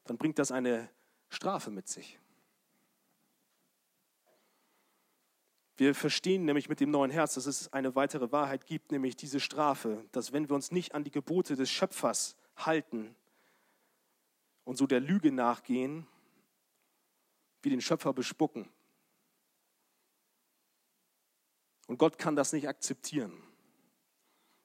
[0.05, 0.89] dann bringt das eine
[1.29, 2.19] Strafe mit sich.
[5.81, 9.41] Wir verstehen nämlich mit dem neuen Herz, dass es eine weitere Wahrheit gibt, nämlich diese
[9.41, 13.17] Strafe, dass wenn wir uns nicht an die Gebote des Schöpfers halten
[14.65, 16.07] und so der Lüge nachgehen,
[17.63, 18.69] wir den Schöpfer bespucken.
[21.87, 23.33] Und Gott kann das nicht akzeptieren.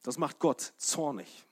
[0.03, 1.45] Das macht Gott zornig.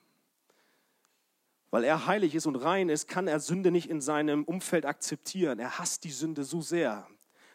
[1.70, 5.58] Weil er heilig ist und rein ist, kann er Sünde nicht in seinem Umfeld akzeptieren.
[5.58, 7.08] Er hasst die Sünde so sehr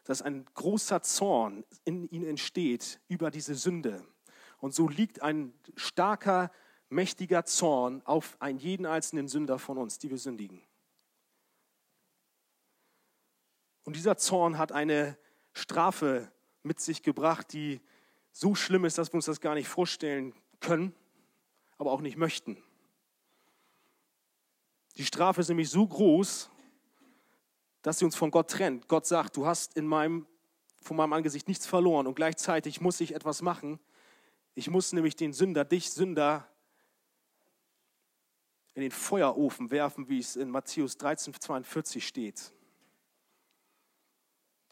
[0.10, 4.04] dass ein großer Zorn in ihn entsteht über diese Sünde.
[4.58, 6.52] Und so liegt ein starker,
[6.90, 10.64] mächtiger Zorn auf einen jeden einzelnen Sünder von uns, die wir sündigen.
[13.84, 15.16] Und dieser Zorn hat eine
[15.54, 16.32] Strafe
[16.64, 17.80] mit sich gebracht, die
[18.32, 20.96] so schlimm ist, dass wir uns das gar nicht vorstellen können,
[21.78, 22.58] aber auch nicht möchten.
[24.98, 26.50] Die Strafe ist nämlich so groß,
[27.82, 28.88] dass sie uns von Gott trennt.
[28.88, 30.28] Gott sagt, du hast in meinem,
[30.82, 33.80] von meinem Angesicht nichts verloren und gleichzeitig muss ich etwas machen.
[34.56, 36.48] Ich muss nämlich den Sünder, dich Sünder,
[38.74, 42.54] in den Feuerofen werfen, wie es in Matthäus 13, 42 steht.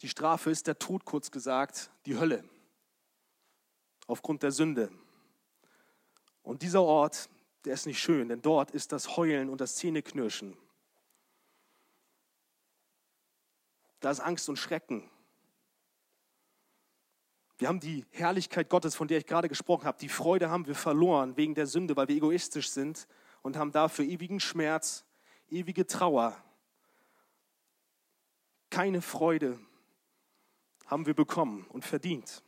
[0.00, 2.44] Die Strafe ist der Tod, kurz gesagt, die Hölle,
[4.06, 4.90] aufgrund der Sünde.
[6.42, 7.28] Und dieser Ort,
[7.64, 10.56] der ist nicht schön, denn dort ist das Heulen und das Zähneknirschen.
[14.00, 15.08] Da ist Angst und Schrecken.
[17.58, 20.76] Wir haben die Herrlichkeit Gottes, von der ich gerade gesprochen habe, die Freude haben wir
[20.76, 23.08] verloren wegen der Sünde, weil wir egoistisch sind
[23.42, 25.04] und haben dafür ewigen Schmerz,
[25.48, 26.36] ewige Trauer,
[28.70, 29.58] keine Freude
[30.86, 32.42] haben wir bekommen und verdient.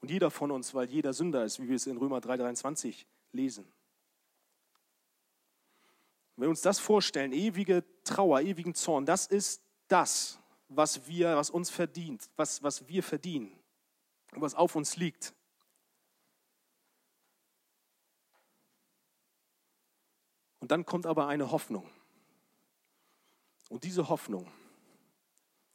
[0.00, 3.66] Und jeder von uns, weil jeder Sünder ist, wie wir es in Römer 3,23 lesen.
[6.36, 11.50] Wenn wir uns das vorstellen, ewige Trauer, ewigen Zorn, das ist das, was wir, was
[11.50, 13.52] uns verdient, was, was wir verdienen,
[14.32, 15.34] was auf uns liegt.
[20.60, 21.88] Und dann kommt aber eine Hoffnung.
[23.68, 24.50] Und diese Hoffnung,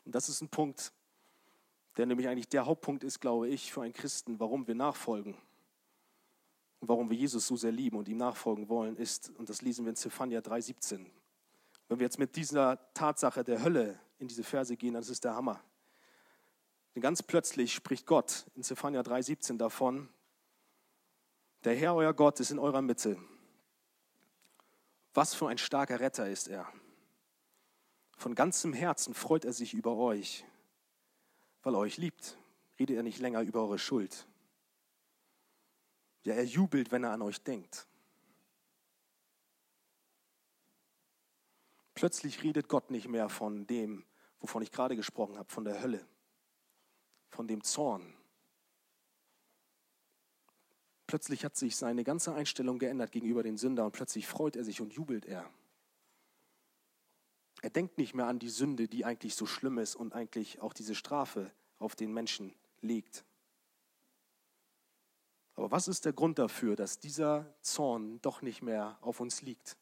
[0.06, 0.92] und das ist ein Punkt,
[1.98, 5.36] der nämlich eigentlich der Hauptpunkt ist, glaube ich, für einen Christen, warum wir nachfolgen
[6.80, 9.86] und warum wir Jesus so sehr lieben und ihm nachfolgen wollen, ist, und das lesen
[9.86, 11.06] wir in Zephania 3,17.
[11.88, 15.20] Wenn wir jetzt mit dieser Tatsache der Hölle in diese Verse gehen, dann ist es
[15.20, 15.62] der Hammer.
[16.96, 20.10] Denn ganz plötzlich spricht Gott in Zephania 3,17 davon,
[21.64, 23.18] der Herr, euer Gott, ist in eurer Mitte.
[25.14, 26.72] Was für ein starker Retter ist er.
[28.18, 30.46] Von ganzem Herzen freut er sich über euch
[31.64, 32.38] weil er euch liebt,
[32.80, 34.28] redet er nicht länger über eure Schuld.
[36.24, 37.88] Ja, er jubelt, wenn er an euch denkt.
[41.94, 44.06] Plötzlich redet Gott nicht mehr von dem,
[44.42, 46.06] wovon ich gerade gesprochen habe, von der Hölle,
[47.30, 48.14] von dem Zorn.
[51.08, 54.82] Plötzlich hat sich seine ganze Einstellung geändert gegenüber den Sünder und plötzlich freut er sich
[54.82, 55.50] und jubelt er.
[57.62, 60.74] Er denkt nicht mehr an die Sünde, die eigentlich so schlimm ist und eigentlich auch
[60.74, 63.24] diese Strafe auf den Menschen liegt.
[65.56, 69.78] Aber was ist der Grund dafür, dass dieser Zorn doch nicht mehr auf uns liegt?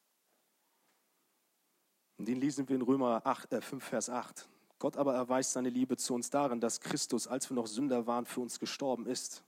[2.20, 4.48] Und den lesen wir in Römer 8, äh 5, Vers 8.
[4.78, 8.26] Gott aber erweist seine Liebe zu uns darin, dass Christus, als wir noch Sünder waren,
[8.26, 9.42] für uns gestorben ist.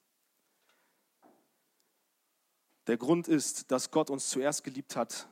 [2.88, 5.28] Der Grund ist, dass Gott uns zuerst geliebt hat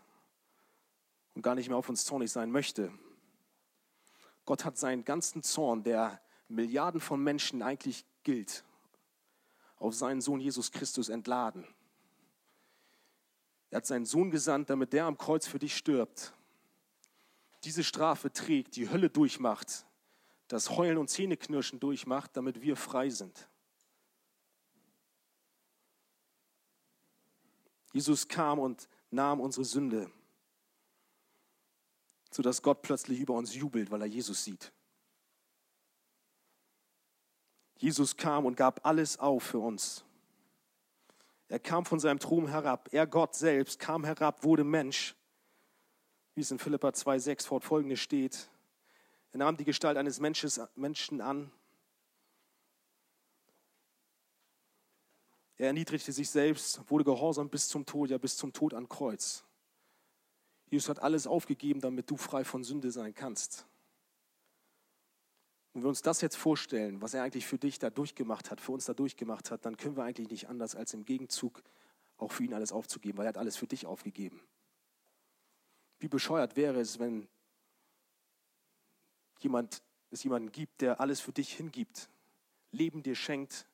[1.34, 2.92] und gar nicht mehr auf uns zornig sein möchte.
[4.44, 8.66] Gott hat seinen ganzen Zorn, der Milliarden von Menschen eigentlich gilt,
[9.78, 11.66] auf seinen Sohn Jesus Christus entladen.
[13.70, 16.34] Er hat seinen Sohn gesandt, damit der am Kreuz für dich stirbt.
[17.64, 19.86] Diese Strafe trägt, die Hölle durchmacht,
[20.48, 23.50] das Heulen und Zähneknirschen durchmacht, damit wir frei sind.
[27.92, 30.12] Jesus kam und nahm unsere Sünde
[32.32, 34.72] sodass Gott plötzlich über uns jubelt, weil er Jesus sieht.
[37.78, 40.04] Jesus kam und gab alles auf für uns.
[41.48, 42.90] Er kam von seinem Thron herab.
[42.92, 45.16] Er, Gott selbst, kam herab, wurde Mensch,
[46.36, 48.50] wie es in Philippa 2,6 fortfolgende steht.
[49.32, 51.52] Er nahm die Gestalt eines Menschen an.
[55.58, 59.44] Er erniedrigte sich selbst, wurde gehorsam bis zum Tod, ja bis zum Tod an Kreuz.
[60.70, 63.66] Jesus hat alles aufgegeben, damit du frei von Sünde sein kannst.
[65.74, 68.72] Wenn wir uns das jetzt vorstellen, was er eigentlich für dich da durchgemacht hat, für
[68.72, 71.62] uns da durchgemacht hat, dann können wir eigentlich nicht anders, als im Gegenzug
[72.18, 74.42] auch für ihn alles aufzugeben, weil er hat alles für dich aufgegeben.
[76.00, 77.28] Wie bescheuert wäre es, wenn
[79.40, 82.10] jemand, es jemanden gibt, der alles für dich hingibt,
[82.72, 83.68] Leben dir schenkt,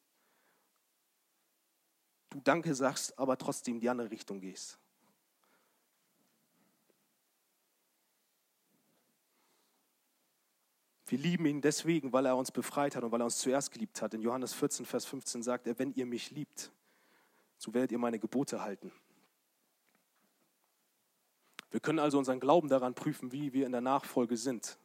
[2.30, 4.80] du Danke sagst, aber trotzdem die andere Richtung gehst.
[11.08, 14.02] Wir lieben ihn deswegen, weil er uns befreit hat und weil er uns zuerst geliebt
[14.02, 14.14] hat.
[14.14, 16.72] In Johannes 14, Vers 15 sagt er, wenn ihr mich liebt,
[17.58, 18.92] so werdet ihr meine Gebote halten.
[21.72, 24.78] Wir können also unseren Glauben daran prüfen, wie wir in der Nachfolge sind.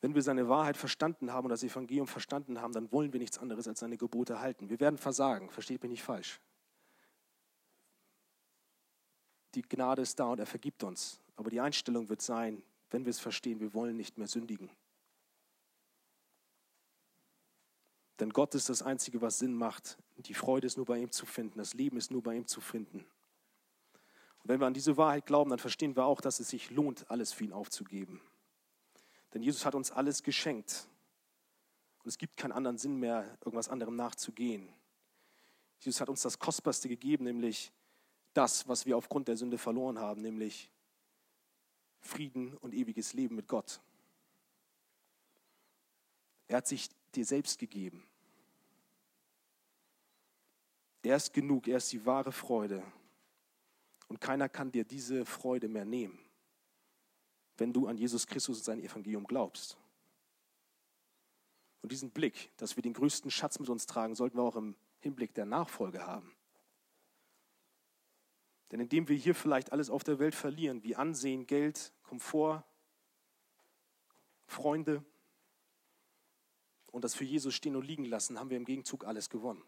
[0.00, 3.38] Wenn wir seine Wahrheit verstanden haben und das Evangelium verstanden haben, dann wollen wir nichts
[3.38, 4.68] anderes als seine Gebote halten.
[4.68, 6.40] Wir werden versagen, versteht mich nicht falsch.
[9.54, 11.20] Die Gnade ist da und er vergibt uns.
[11.34, 14.70] Aber die Einstellung wird sein, wenn wir es verstehen, wir wollen nicht mehr sündigen.
[18.20, 19.98] Denn Gott ist das Einzige, was Sinn macht.
[20.16, 21.58] Die Freude ist nur bei ihm zu finden.
[21.58, 23.04] Das Leben ist nur bei ihm zu finden.
[24.48, 27.32] Wenn wir an diese Wahrheit glauben, dann verstehen wir auch, dass es sich lohnt, alles
[27.32, 28.20] für ihn aufzugeben.
[29.34, 30.88] Denn Jesus hat uns alles geschenkt.
[32.02, 34.68] Und es gibt keinen anderen Sinn mehr, irgendwas anderem nachzugehen.
[35.80, 37.72] Jesus hat uns das Kostbarste gegeben, nämlich
[38.32, 40.70] das, was wir aufgrund der Sünde verloren haben, nämlich
[42.00, 43.80] Frieden und ewiges Leben mit Gott.
[46.48, 48.06] Er hat sich dir selbst gegeben.
[51.02, 52.82] Er ist genug, er ist die wahre Freude.
[54.08, 56.18] Und keiner kann dir diese Freude mehr nehmen,
[57.56, 59.76] wenn du an Jesus Christus und sein Evangelium glaubst.
[61.82, 64.76] Und diesen Blick, dass wir den größten Schatz mit uns tragen, sollten wir auch im
[65.00, 66.34] Hinblick der Nachfolge haben.
[68.70, 72.64] Denn indem wir hier vielleicht alles auf der Welt verlieren, wie Ansehen, Geld, Komfort,
[74.46, 75.04] Freunde,
[76.96, 79.62] und das für Jesus stehen und liegen lassen, haben wir im Gegenzug alles gewonnen.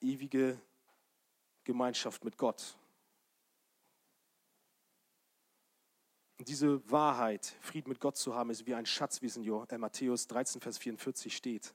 [0.00, 0.60] Ewige
[1.64, 2.76] Gemeinschaft mit Gott.
[6.38, 9.46] Und diese Wahrheit, Frieden mit Gott zu haben, ist wie ein Schatz, wie es in
[9.46, 11.74] äh, Matthäus 13, Vers 44 steht.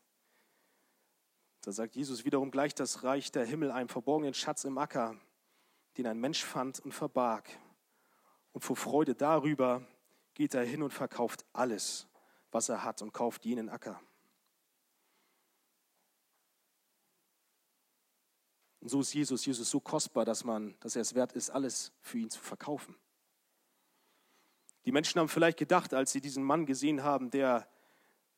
[1.62, 5.16] Da sagt Jesus wiederum gleich das Reich der Himmel einem verborgenen Schatz im Acker,
[5.98, 7.50] den ein Mensch fand und verbarg.
[8.52, 9.88] Und vor Freude darüber
[10.34, 12.08] geht er hin und verkauft alles,
[12.52, 14.02] was er hat und kauft jenen Acker.
[18.88, 21.92] Und so ist Jesus, Jesus so kostbar, dass man, dass er es wert ist, alles
[22.00, 22.96] für ihn zu verkaufen.
[24.86, 27.68] Die Menschen haben vielleicht gedacht, als sie diesen Mann gesehen haben, der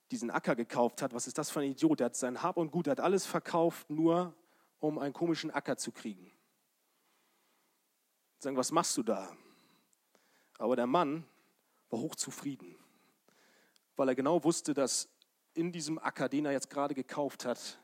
[0.09, 1.99] diesen Acker gekauft hat, was ist das für ein Idiot?
[1.99, 4.33] Der hat sein Hab und Gut, der hat alles verkauft, nur
[4.79, 6.31] um einen komischen Acker zu kriegen.
[8.39, 9.31] Sagen, was machst du da?
[10.57, 11.27] Aber der Mann
[11.91, 12.75] war hochzufrieden,
[13.95, 15.09] weil er genau wusste, dass
[15.53, 17.79] in diesem Acker, den er jetzt gerade gekauft hat,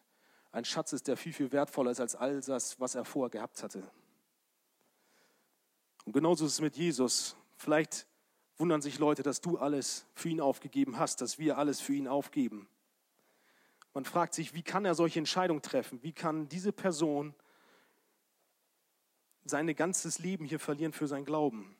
[0.55, 3.61] ein Schatz ist, der viel, viel wertvoller ist als all das, was er vorher gehabt
[3.61, 3.83] hatte.
[6.05, 7.35] Und genauso ist es mit Jesus.
[7.57, 8.07] Vielleicht
[8.57, 12.07] wundern sich Leute, dass du alles für ihn aufgegeben hast, dass wir alles für ihn
[12.07, 12.69] aufgeben.
[13.93, 16.01] Man fragt sich, wie kann er solche Entscheidungen treffen?
[16.03, 17.35] Wie kann diese Person
[19.43, 21.75] sein ganzes Leben hier verlieren für sein Glauben?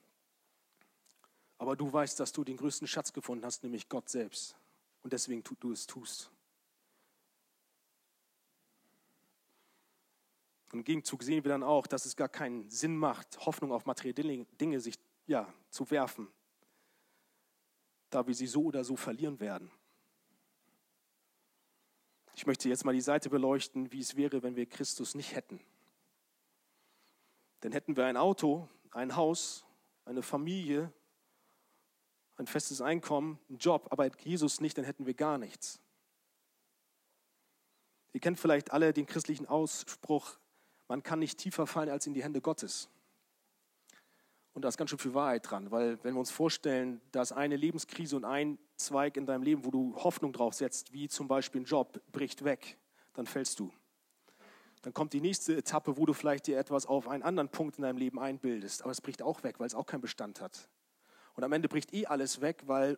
[1.60, 4.58] Aber du weißt, dass du den größten Schatz gefunden hast, nämlich Gott selbst.
[5.02, 6.30] Und deswegen du es tust.
[10.76, 14.44] Im Gegenzug sehen wir dann auch, dass es gar keinen Sinn macht, Hoffnung auf materielle
[14.60, 16.28] Dinge sich ja, zu werfen,
[18.10, 19.72] da wir sie so oder so verlieren werden.
[22.36, 25.62] Ich möchte jetzt mal die Seite beleuchten, wie es wäre, wenn wir Christus nicht hätten.
[27.64, 29.66] Denn hätten wir ein Auto, ein Haus,
[30.04, 30.92] eine Familie,
[32.36, 35.80] ein festes Einkommen, einen Job, aber Jesus nicht, dann hätten wir gar nichts.
[38.12, 40.38] Ihr kennt vielleicht alle den christlichen Ausspruch,
[40.88, 42.90] man kann nicht tiefer fallen als in die Hände Gottes.
[44.54, 47.58] Und da ist ganz schön viel Wahrheit dran, weil wenn wir uns vorstellen, dass eine
[47.58, 51.62] Lebenskrise und ein Zweig in deinem Leben, wo du Hoffnung drauf setzt, wie zum Beispiel
[51.62, 52.78] ein Job, bricht weg,
[53.14, 53.74] dann fällst du.
[54.82, 57.82] Dann kommt die nächste Etappe, wo du vielleicht dir etwas auf einen anderen Punkt in
[57.82, 60.70] deinem Leben einbildest, aber es bricht auch weg, weil es auch keinen Bestand hat.
[61.34, 62.98] Und am Ende bricht eh alles weg, weil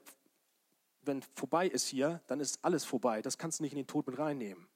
[1.01, 3.21] wenn vorbei ist hier, dann ist alles vorbei.
[3.21, 4.67] Das kannst du nicht in den Tod mit reinnehmen.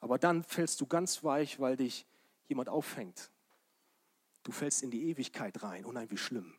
[0.00, 2.06] Aber dann fällst du ganz weich, weil dich
[2.52, 3.30] jemand auffängt.
[4.42, 5.84] Du fällst in die Ewigkeit rein.
[5.84, 6.54] Oh nein, wie schlimm.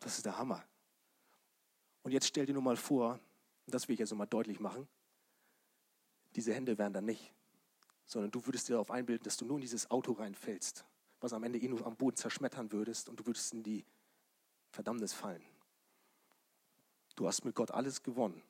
[0.00, 0.64] Das ist der Hammer.
[2.02, 3.18] Und jetzt stell dir nur mal vor,
[3.66, 4.86] das will ich jetzt nochmal deutlich machen,
[6.36, 7.32] diese Hände wären dann nicht,
[8.04, 10.84] sondern du würdest dir darauf einbilden, dass du nur in dieses Auto reinfällst
[11.20, 13.84] was am Ende eh nur am Boden zerschmettern würdest und du würdest in die
[14.70, 15.42] Verdammnis fallen.
[17.14, 18.42] Du hast mit Gott alles gewonnen,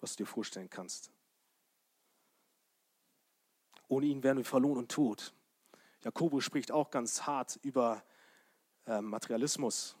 [0.00, 1.10] was du dir vorstellen kannst.
[3.92, 5.34] Ohne ihn wären wir verloren und tot.
[6.02, 8.02] Jakobus spricht auch ganz hart über
[8.86, 9.96] äh, Materialismus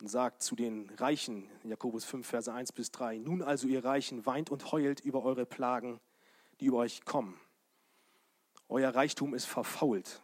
[0.00, 4.26] und sagt zu den Reichen, Jakobus 5, Verse 1 bis 3, nun also ihr Reichen,
[4.26, 6.00] weint und heult über eure Plagen,
[6.60, 7.40] die über euch kommen.
[8.68, 10.20] Euer Reichtum ist verfault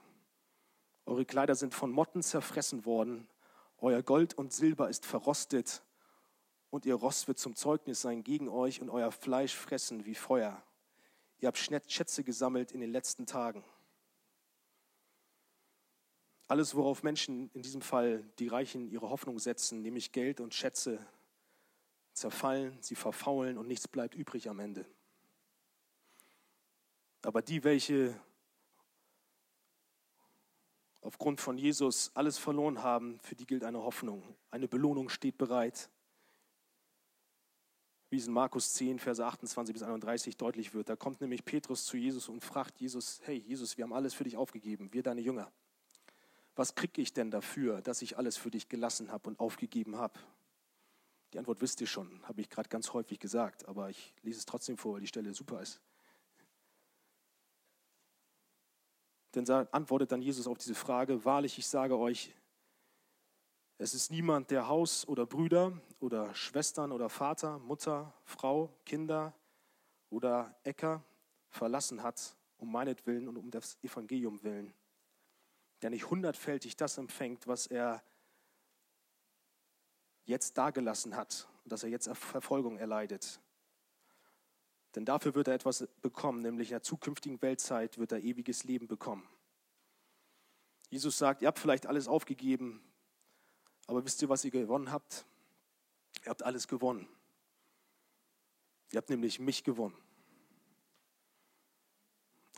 [1.04, 3.28] eure Kleider sind von Motten zerfressen worden.
[3.78, 5.82] Euer Gold und Silber ist verrostet.
[6.70, 10.62] Und ihr Rost wird zum Zeugnis sein gegen euch und euer Fleisch fressen wie Feuer.
[11.43, 13.64] Ihr habt Schätze gesammelt in den letzten Tagen.
[16.47, 21.05] Alles, worauf Menschen in diesem Fall die Reichen ihre Hoffnung setzen, nämlich Geld und Schätze,
[22.12, 24.86] zerfallen, sie verfaulen und nichts bleibt übrig am Ende.
[27.22, 28.14] Aber die, welche
[31.01, 34.22] aufgrund von Jesus alles verloren haben, für die gilt eine Hoffnung.
[34.53, 35.90] Eine Belohnung steht bereit.
[38.12, 40.90] Wie es in Markus 10, Verse 28 bis 31 deutlich wird.
[40.90, 44.24] Da kommt nämlich Petrus zu Jesus und fragt Jesus, hey Jesus, wir haben alles für
[44.24, 45.50] dich aufgegeben, wir deine Jünger.
[46.54, 50.20] Was kriege ich denn dafür, dass ich alles für dich gelassen habe und aufgegeben habe?
[51.32, 54.44] Die Antwort wisst ihr schon, habe ich gerade ganz häufig gesagt, aber ich lese es
[54.44, 55.80] trotzdem vor, weil die Stelle super ist.
[59.34, 62.34] Denn antwortet dann Jesus auf diese Frage, wahrlich, ich sage euch,
[63.82, 69.34] es ist niemand, der Haus oder Brüder oder Schwestern oder Vater, Mutter, Frau, Kinder
[70.10, 71.02] oder Äcker
[71.48, 74.72] verlassen hat, um meinetwillen und um das Evangelium willen,
[75.82, 78.02] der nicht hundertfältig das empfängt, was er
[80.24, 83.40] jetzt dagelassen hat dass er jetzt Verfolgung erleidet.
[84.94, 88.88] Denn dafür wird er etwas bekommen, nämlich in der zukünftigen Weltzeit wird er ewiges Leben
[88.88, 89.26] bekommen.
[90.90, 92.82] Jesus sagt, ihr habt vielleicht alles aufgegeben,
[93.86, 95.24] aber wisst ihr, was ihr gewonnen habt?
[96.24, 97.08] Ihr habt alles gewonnen.
[98.92, 99.96] Ihr habt nämlich mich gewonnen.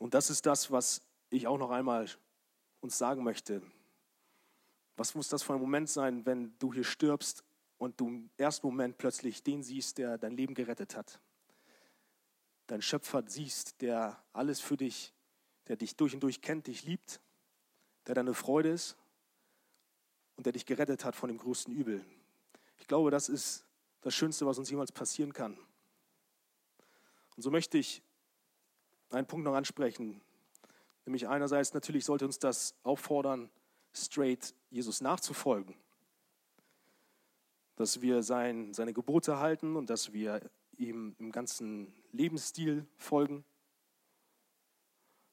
[0.01, 1.01] Und das ist das, was
[1.31, 2.09] ich auch noch einmal
[2.81, 3.63] uns sagen möchte.
[4.97, 7.45] Was muss das für ein Moment sein, wenn du hier stirbst
[7.79, 11.21] und du im ersten Moment plötzlich den siehst, der dein Leben gerettet hat?
[12.67, 15.13] Dein Schöpfer siehst, der alles für dich,
[15.69, 17.21] der dich durch und durch kennt, dich liebt,
[18.07, 18.97] der deine Freude ist
[20.37, 22.05] und der dich gerettet hat von dem größten Übel.
[22.79, 23.65] Ich glaube, das ist
[24.01, 25.57] das Schönste, was uns jemals passieren kann.
[27.37, 28.03] Und so möchte ich
[29.11, 30.21] einen Punkt noch ansprechen.
[31.07, 33.51] Nämlich einerseits natürlich sollte uns das auffordern,
[33.93, 35.75] straight Jesus nachzufolgen.
[37.77, 40.41] Dass wir sein, seine Gebote halten und dass wir
[40.77, 43.45] ihm im ganzen Lebensstil folgen.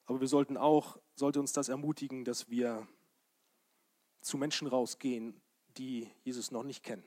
[0.06, 2.86] Aber wir sollten auch, sollte uns das ermutigen, dass wir
[4.22, 5.40] zu Menschen rausgehen,
[5.76, 7.04] die Jesus noch nicht kennen.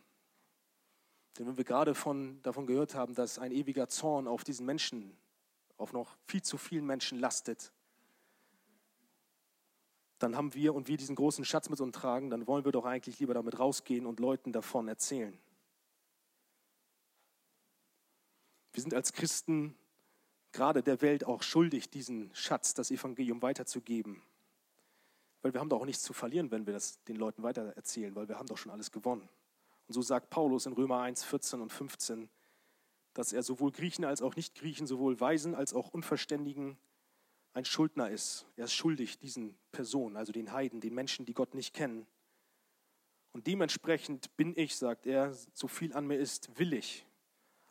[1.37, 5.17] Denn wenn wir gerade von, davon gehört haben, dass ein ewiger Zorn auf diesen Menschen,
[5.77, 7.73] auf noch viel zu vielen Menschen lastet,
[10.19, 12.85] dann haben wir und wir diesen großen Schatz mit uns tragen, dann wollen wir doch
[12.85, 15.37] eigentlich lieber damit rausgehen und Leuten davon erzählen.
[18.71, 19.77] Wir sind als Christen
[20.53, 24.21] gerade der Welt auch schuldig, diesen Schatz, das Evangelium weiterzugeben.
[25.45, 28.15] Weil wir haben doch auch nichts zu verlieren, wenn wir das den Leuten weiter erzählen,
[28.15, 29.29] weil wir haben doch schon alles gewonnen.
[29.87, 32.29] Und so sagt Paulus in Römer 1, 14 und 15,
[33.13, 36.79] dass er sowohl Griechen als auch Nicht-Griechen, sowohl Weisen als auch Unverständigen
[37.53, 38.47] ein Schuldner ist.
[38.55, 42.07] Er ist schuldig diesen Personen, also den Heiden, den Menschen, die Gott nicht kennen.
[43.31, 47.05] Und dementsprechend bin ich, sagt er, so viel an mir ist, willig,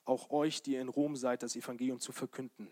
[0.04, 2.70] auch euch, die ihr in Rom seid, das Evangelium zu verkünden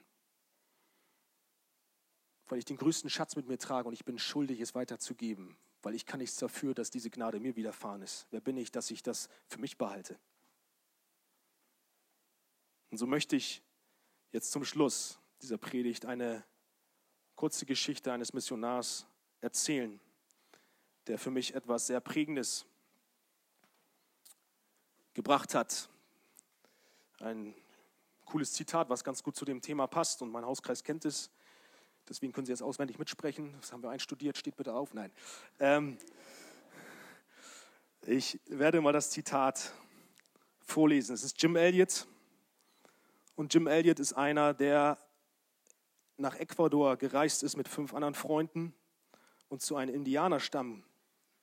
[2.53, 5.95] weil ich den größten Schatz mit mir trage und ich bin schuldig, es weiterzugeben, weil
[5.95, 8.27] ich kann nichts dafür, dass diese Gnade mir widerfahren ist.
[8.31, 10.19] Wer bin ich, dass ich das für mich behalte?
[12.91, 13.63] Und so möchte ich
[14.33, 16.45] jetzt zum Schluss dieser Predigt eine
[17.37, 19.07] kurze Geschichte eines Missionars
[19.41, 19.99] erzählen,
[21.07, 22.67] der für mich etwas sehr Prägendes
[25.15, 25.89] gebracht hat.
[27.19, 27.55] Ein
[28.27, 31.31] cooles Zitat, was ganz gut zu dem Thema passt und mein Hauskreis kennt es.
[32.09, 33.55] Deswegen können Sie jetzt auswendig mitsprechen.
[33.61, 34.95] Das haben wir einstudiert, steht bitte auf.
[34.95, 35.13] Nein.
[35.61, 35.99] Ähm,
[38.05, 39.73] ich werde mal das Zitat
[40.61, 41.15] vorlesen.
[41.15, 42.07] Es ist Jim Elliot.
[43.37, 44.99] Und Jim Elliot ist einer, der
[46.17, 48.75] nach Ecuador gereist ist mit fünf anderen Freunden
[49.49, 50.85] und zu einem Indianerstamm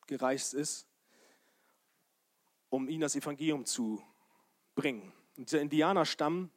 [0.08, 0.88] gereist ist,
[2.70, 4.04] um ihnen das Evangelium zu
[4.76, 5.14] bringen.
[5.38, 6.52] Und dieser Indianerstamm,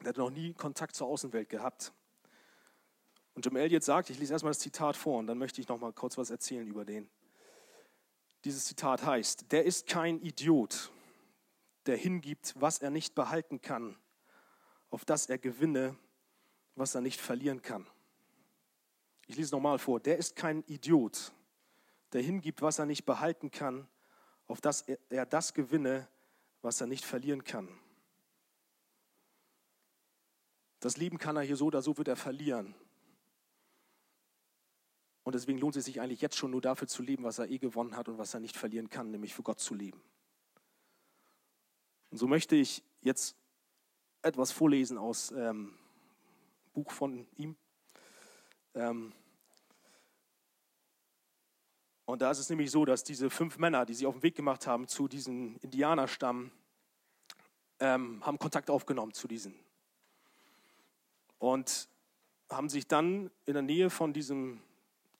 [0.00, 1.92] der hat noch nie Kontakt zur Außenwelt gehabt.
[3.34, 5.80] Und Jim Elliot sagt, ich lese erstmal das Zitat vor und dann möchte ich noch
[5.80, 7.08] mal kurz was erzählen über den.
[8.44, 10.90] Dieses Zitat heißt, der ist kein Idiot,
[11.86, 13.96] der hingibt, was er nicht behalten kann,
[14.90, 15.96] auf das er gewinne,
[16.74, 17.86] was er nicht verlieren kann.
[19.26, 21.32] Ich lese nochmal vor, der ist kein Idiot,
[22.12, 23.86] der hingibt, was er nicht behalten kann,
[24.46, 26.08] auf das er das gewinne,
[26.62, 27.68] was er nicht verlieren kann.
[30.80, 32.74] Das Leben kann er hier so oder so wird er verlieren.
[35.22, 37.58] Und deswegen lohnt es sich eigentlich jetzt schon nur dafür zu leben, was er eh
[37.58, 40.00] gewonnen hat und was er nicht verlieren kann, nämlich für Gott zu leben.
[42.10, 43.36] Und so möchte ich jetzt
[44.22, 45.74] etwas vorlesen aus ähm,
[46.72, 47.56] Buch von ihm.
[48.74, 49.12] Ähm,
[52.04, 54.34] und da ist es nämlich so, dass diese fünf Männer, die sie auf den Weg
[54.34, 56.50] gemacht haben zu diesem Indianerstamm,
[57.78, 59.54] ähm, haben Kontakt aufgenommen zu diesen.
[61.38, 61.88] Und
[62.50, 64.60] haben sich dann in der Nähe von diesem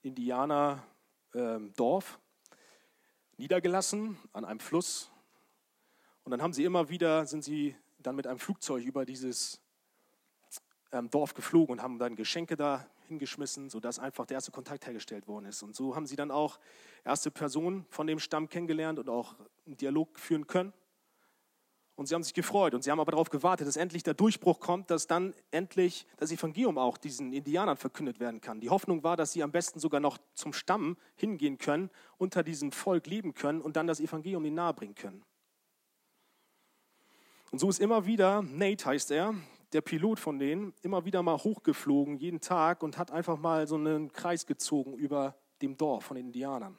[0.03, 2.21] Indianerdorf
[3.37, 5.11] niedergelassen an einem Fluss.
[6.25, 9.61] Und dann haben sie immer wieder, sind sie dann mit einem Flugzeug über dieses
[10.93, 15.27] ähm, Dorf geflogen und haben dann Geschenke da hingeschmissen, sodass einfach der erste Kontakt hergestellt
[15.27, 15.63] worden ist.
[15.63, 16.59] Und so haben sie dann auch
[17.05, 19.35] erste Personen von dem Stamm kennengelernt und auch
[19.67, 20.73] einen Dialog führen können.
[22.01, 24.59] Und sie haben sich gefreut und sie haben aber darauf gewartet, dass endlich der Durchbruch
[24.59, 28.59] kommt, dass dann endlich das Evangelium auch diesen Indianern verkündet werden kann.
[28.59, 32.73] Die Hoffnung war, dass sie am besten sogar noch zum Stamm hingehen können, unter diesem
[32.73, 35.23] Volk leben können und dann das Evangelium ihnen nahebringen können.
[37.51, 39.35] Und so ist immer wieder, Nate heißt er,
[39.75, 43.75] der Pilot von denen, immer wieder mal hochgeflogen, jeden Tag und hat einfach mal so
[43.75, 46.79] einen Kreis gezogen über dem Dorf von den Indianern.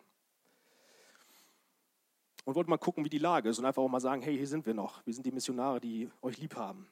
[2.43, 4.47] Und wollte mal gucken, wie die Lage ist und einfach auch mal sagen, hey, hier
[4.47, 5.05] sind wir noch.
[5.05, 6.87] Wir sind die Missionare, die euch lieb haben.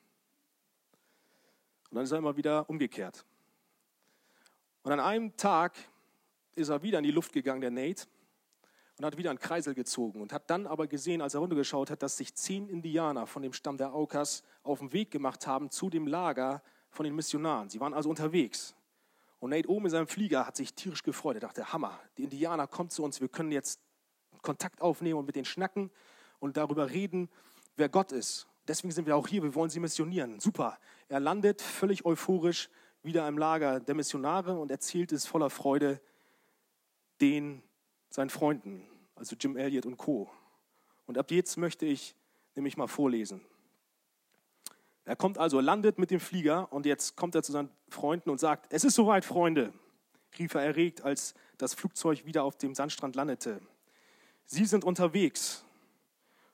[1.90, 3.26] Und dann ist er immer wieder umgekehrt.
[4.84, 5.76] Und an einem Tag
[6.56, 8.06] ist er wieder in die Luft gegangen, der Nate,
[8.98, 12.04] und hat wieder einen Kreisel gezogen und hat dann aber gesehen, als er runtergeschaut hat,
[12.04, 15.90] dass sich zehn Indianer von dem Stamm der Aukas auf den Weg gemacht haben zu
[15.90, 17.70] dem Lager von den Missionaren.
[17.70, 18.76] Sie waren also unterwegs.
[19.40, 21.38] Und Nate oben in seinem Flieger hat sich tierisch gefreut.
[21.38, 23.80] Er dachte, Hammer, die Indianer kommen zu uns, wir können jetzt
[24.42, 25.92] Kontakt aufnehmen und mit denen schnacken
[26.40, 27.30] und darüber reden,
[27.76, 28.48] wer Gott ist.
[28.68, 30.40] Deswegen sind wir auch hier, wir wollen sie missionieren.
[30.40, 30.78] Super.
[31.08, 32.70] Er landet völlig euphorisch
[33.02, 36.02] wieder im Lager der Missionare und erzählt es voller Freude
[37.22, 37.64] den
[38.10, 40.30] seinen Freunden, also Jim Elliott und Co.
[41.06, 42.16] Und ab jetzt möchte ich
[42.56, 43.42] nämlich mal vorlesen.
[45.06, 48.40] Er kommt also, landet mit dem Flieger und jetzt kommt er zu seinen Freunden und
[48.40, 49.74] sagt, es ist soweit, Freunde,
[50.38, 53.60] rief er erregt, als das Flugzeug wieder auf dem Sandstrand landete.
[54.52, 55.64] Sie sind unterwegs.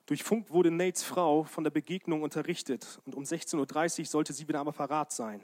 [0.06, 4.50] Durch Funk wurde Nates Frau von der Begegnung unterrichtet und um 16.30 Uhr sollte sie
[4.50, 5.42] wieder am Apparat sein.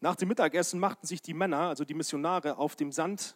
[0.00, 3.34] Nach dem Mittagessen machten sich die Männer, also die Missionare, auf dem Sand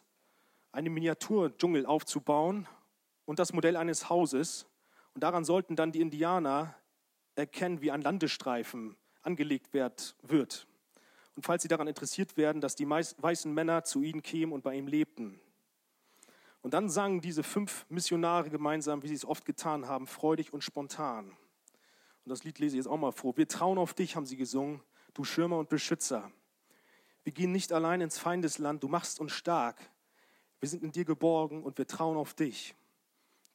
[0.72, 2.68] einen Miniaturdschungel aufzubauen
[3.24, 4.66] und das Modell eines Hauses.
[5.14, 6.74] Und daran sollten dann die Indianer
[7.34, 10.66] erkennen, wie ein Landestreifen angelegt wird.
[11.34, 14.74] Und falls sie daran interessiert werden, dass die weißen Männer zu ihnen kämen und bei
[14.74, 15.40] ihm lebten.
[16.62, 20.64] Und dann sangen diese fünf Missionare gemeinsam, wie sie es oft getan haben, freudig und
[20.64, 21.30] spontan.
[22.24, 23.36] Und das Lied lese ich jetzt auch mal vor.
[23.36, 24.82] Wir trauen auf dich, haben sie gesungen,
[25.14, 26.30] du Schirmer und Beschützer.
[27.24, 29.78] Wir gehen nicht allein ins Feindesland, du machst uns stark.
[30.60, 32.74] Wir sind in dir geborgen und wir trauen auf dich,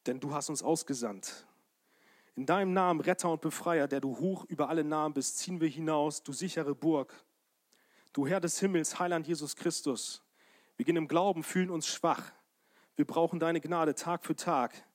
[0.05, 1.45] denn du hast uns ausgesandt.
[2.35, 5.67] In deinem Namen, Retter und Befreier, der du hoch über alle Namen bist, ziehen wir
[5.67, 7.13] hinaus, du sichere Burg.
[8.11, 10.23] Du Herr des Himmels, Heiland Jesus Christus.
[10.77, 12.31] Wir gehen im Glauben, fühlen uns schwach.
[12.95, 14.85] Wir brauchen deine Gnade Tag für Tag.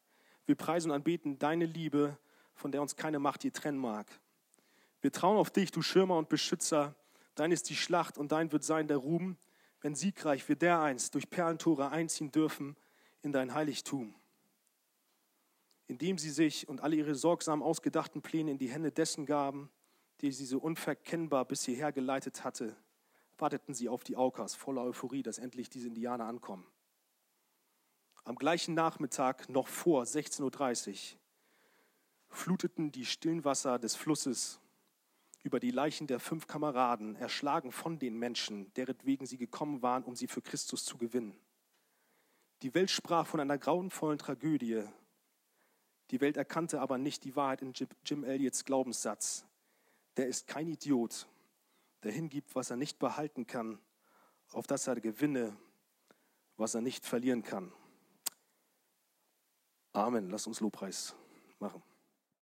[0.46, 2.18] Wir preisen und anbeten deine Liebe,
[2.54, 4.06] von der uns keine Macht je trennen mag.
[5.00, 6.94] Wir trauen auf dich, du Schirmer und Beschützer.
[7.34, 9.36] Dein ist die Schlacht und dein wird sein der Ruhm
[9.80, 12.76] wenn siegreich wir dereinst durch Perlentore einziehen dürfen
[13.22, 14.14] in dein Heiligtum.
[15.86, 19.70] Indem sie sich und alle ihre sorgsam ausgedachten Pläne in die Hände dessen gaben,
[20.20, 22.76] der sie so unverkennbar bis hierher geleitet hatte,
[23.38, 26.66] warteten sie auf die Aukas voller Euphorie, dass endlich diese Indianer ankommen.
[28.28, 31.18] Am gleichen Nachmittag, noch vor 16.30 Uhr,
[32.28, 34.60] fluteten die stillen Wasser des Flusses
[35.44, 40.14] über die Leichen der fünf Kameraden, erschlagen von den Menschen, deretwegen sie gekommen waren, um
[40.14, 41.40] sie für Christus zu gewinnen.
[42.60, 44.84] Die Welt sprach von einer grauenvollen Tragödie.
[46.10, 47.72] Die Welt erkannte aber nicht die Wahrheit in
[48.04, 49.46] Jim Elliots Glaubenssatz.
[50.18, 51.26] Der ist kein Idiot,
[52.02, 53.78] der hingibt, was er nicht behalten kann,
[54.52, 55.56] auf das er gewinne,
[56.58, 57.72] was er nicht verlieren kann.
[59.98, 60.30] Amen.
[60.30, 61.14] Lass uns Lobpreis
[61.58, 61.82] machen.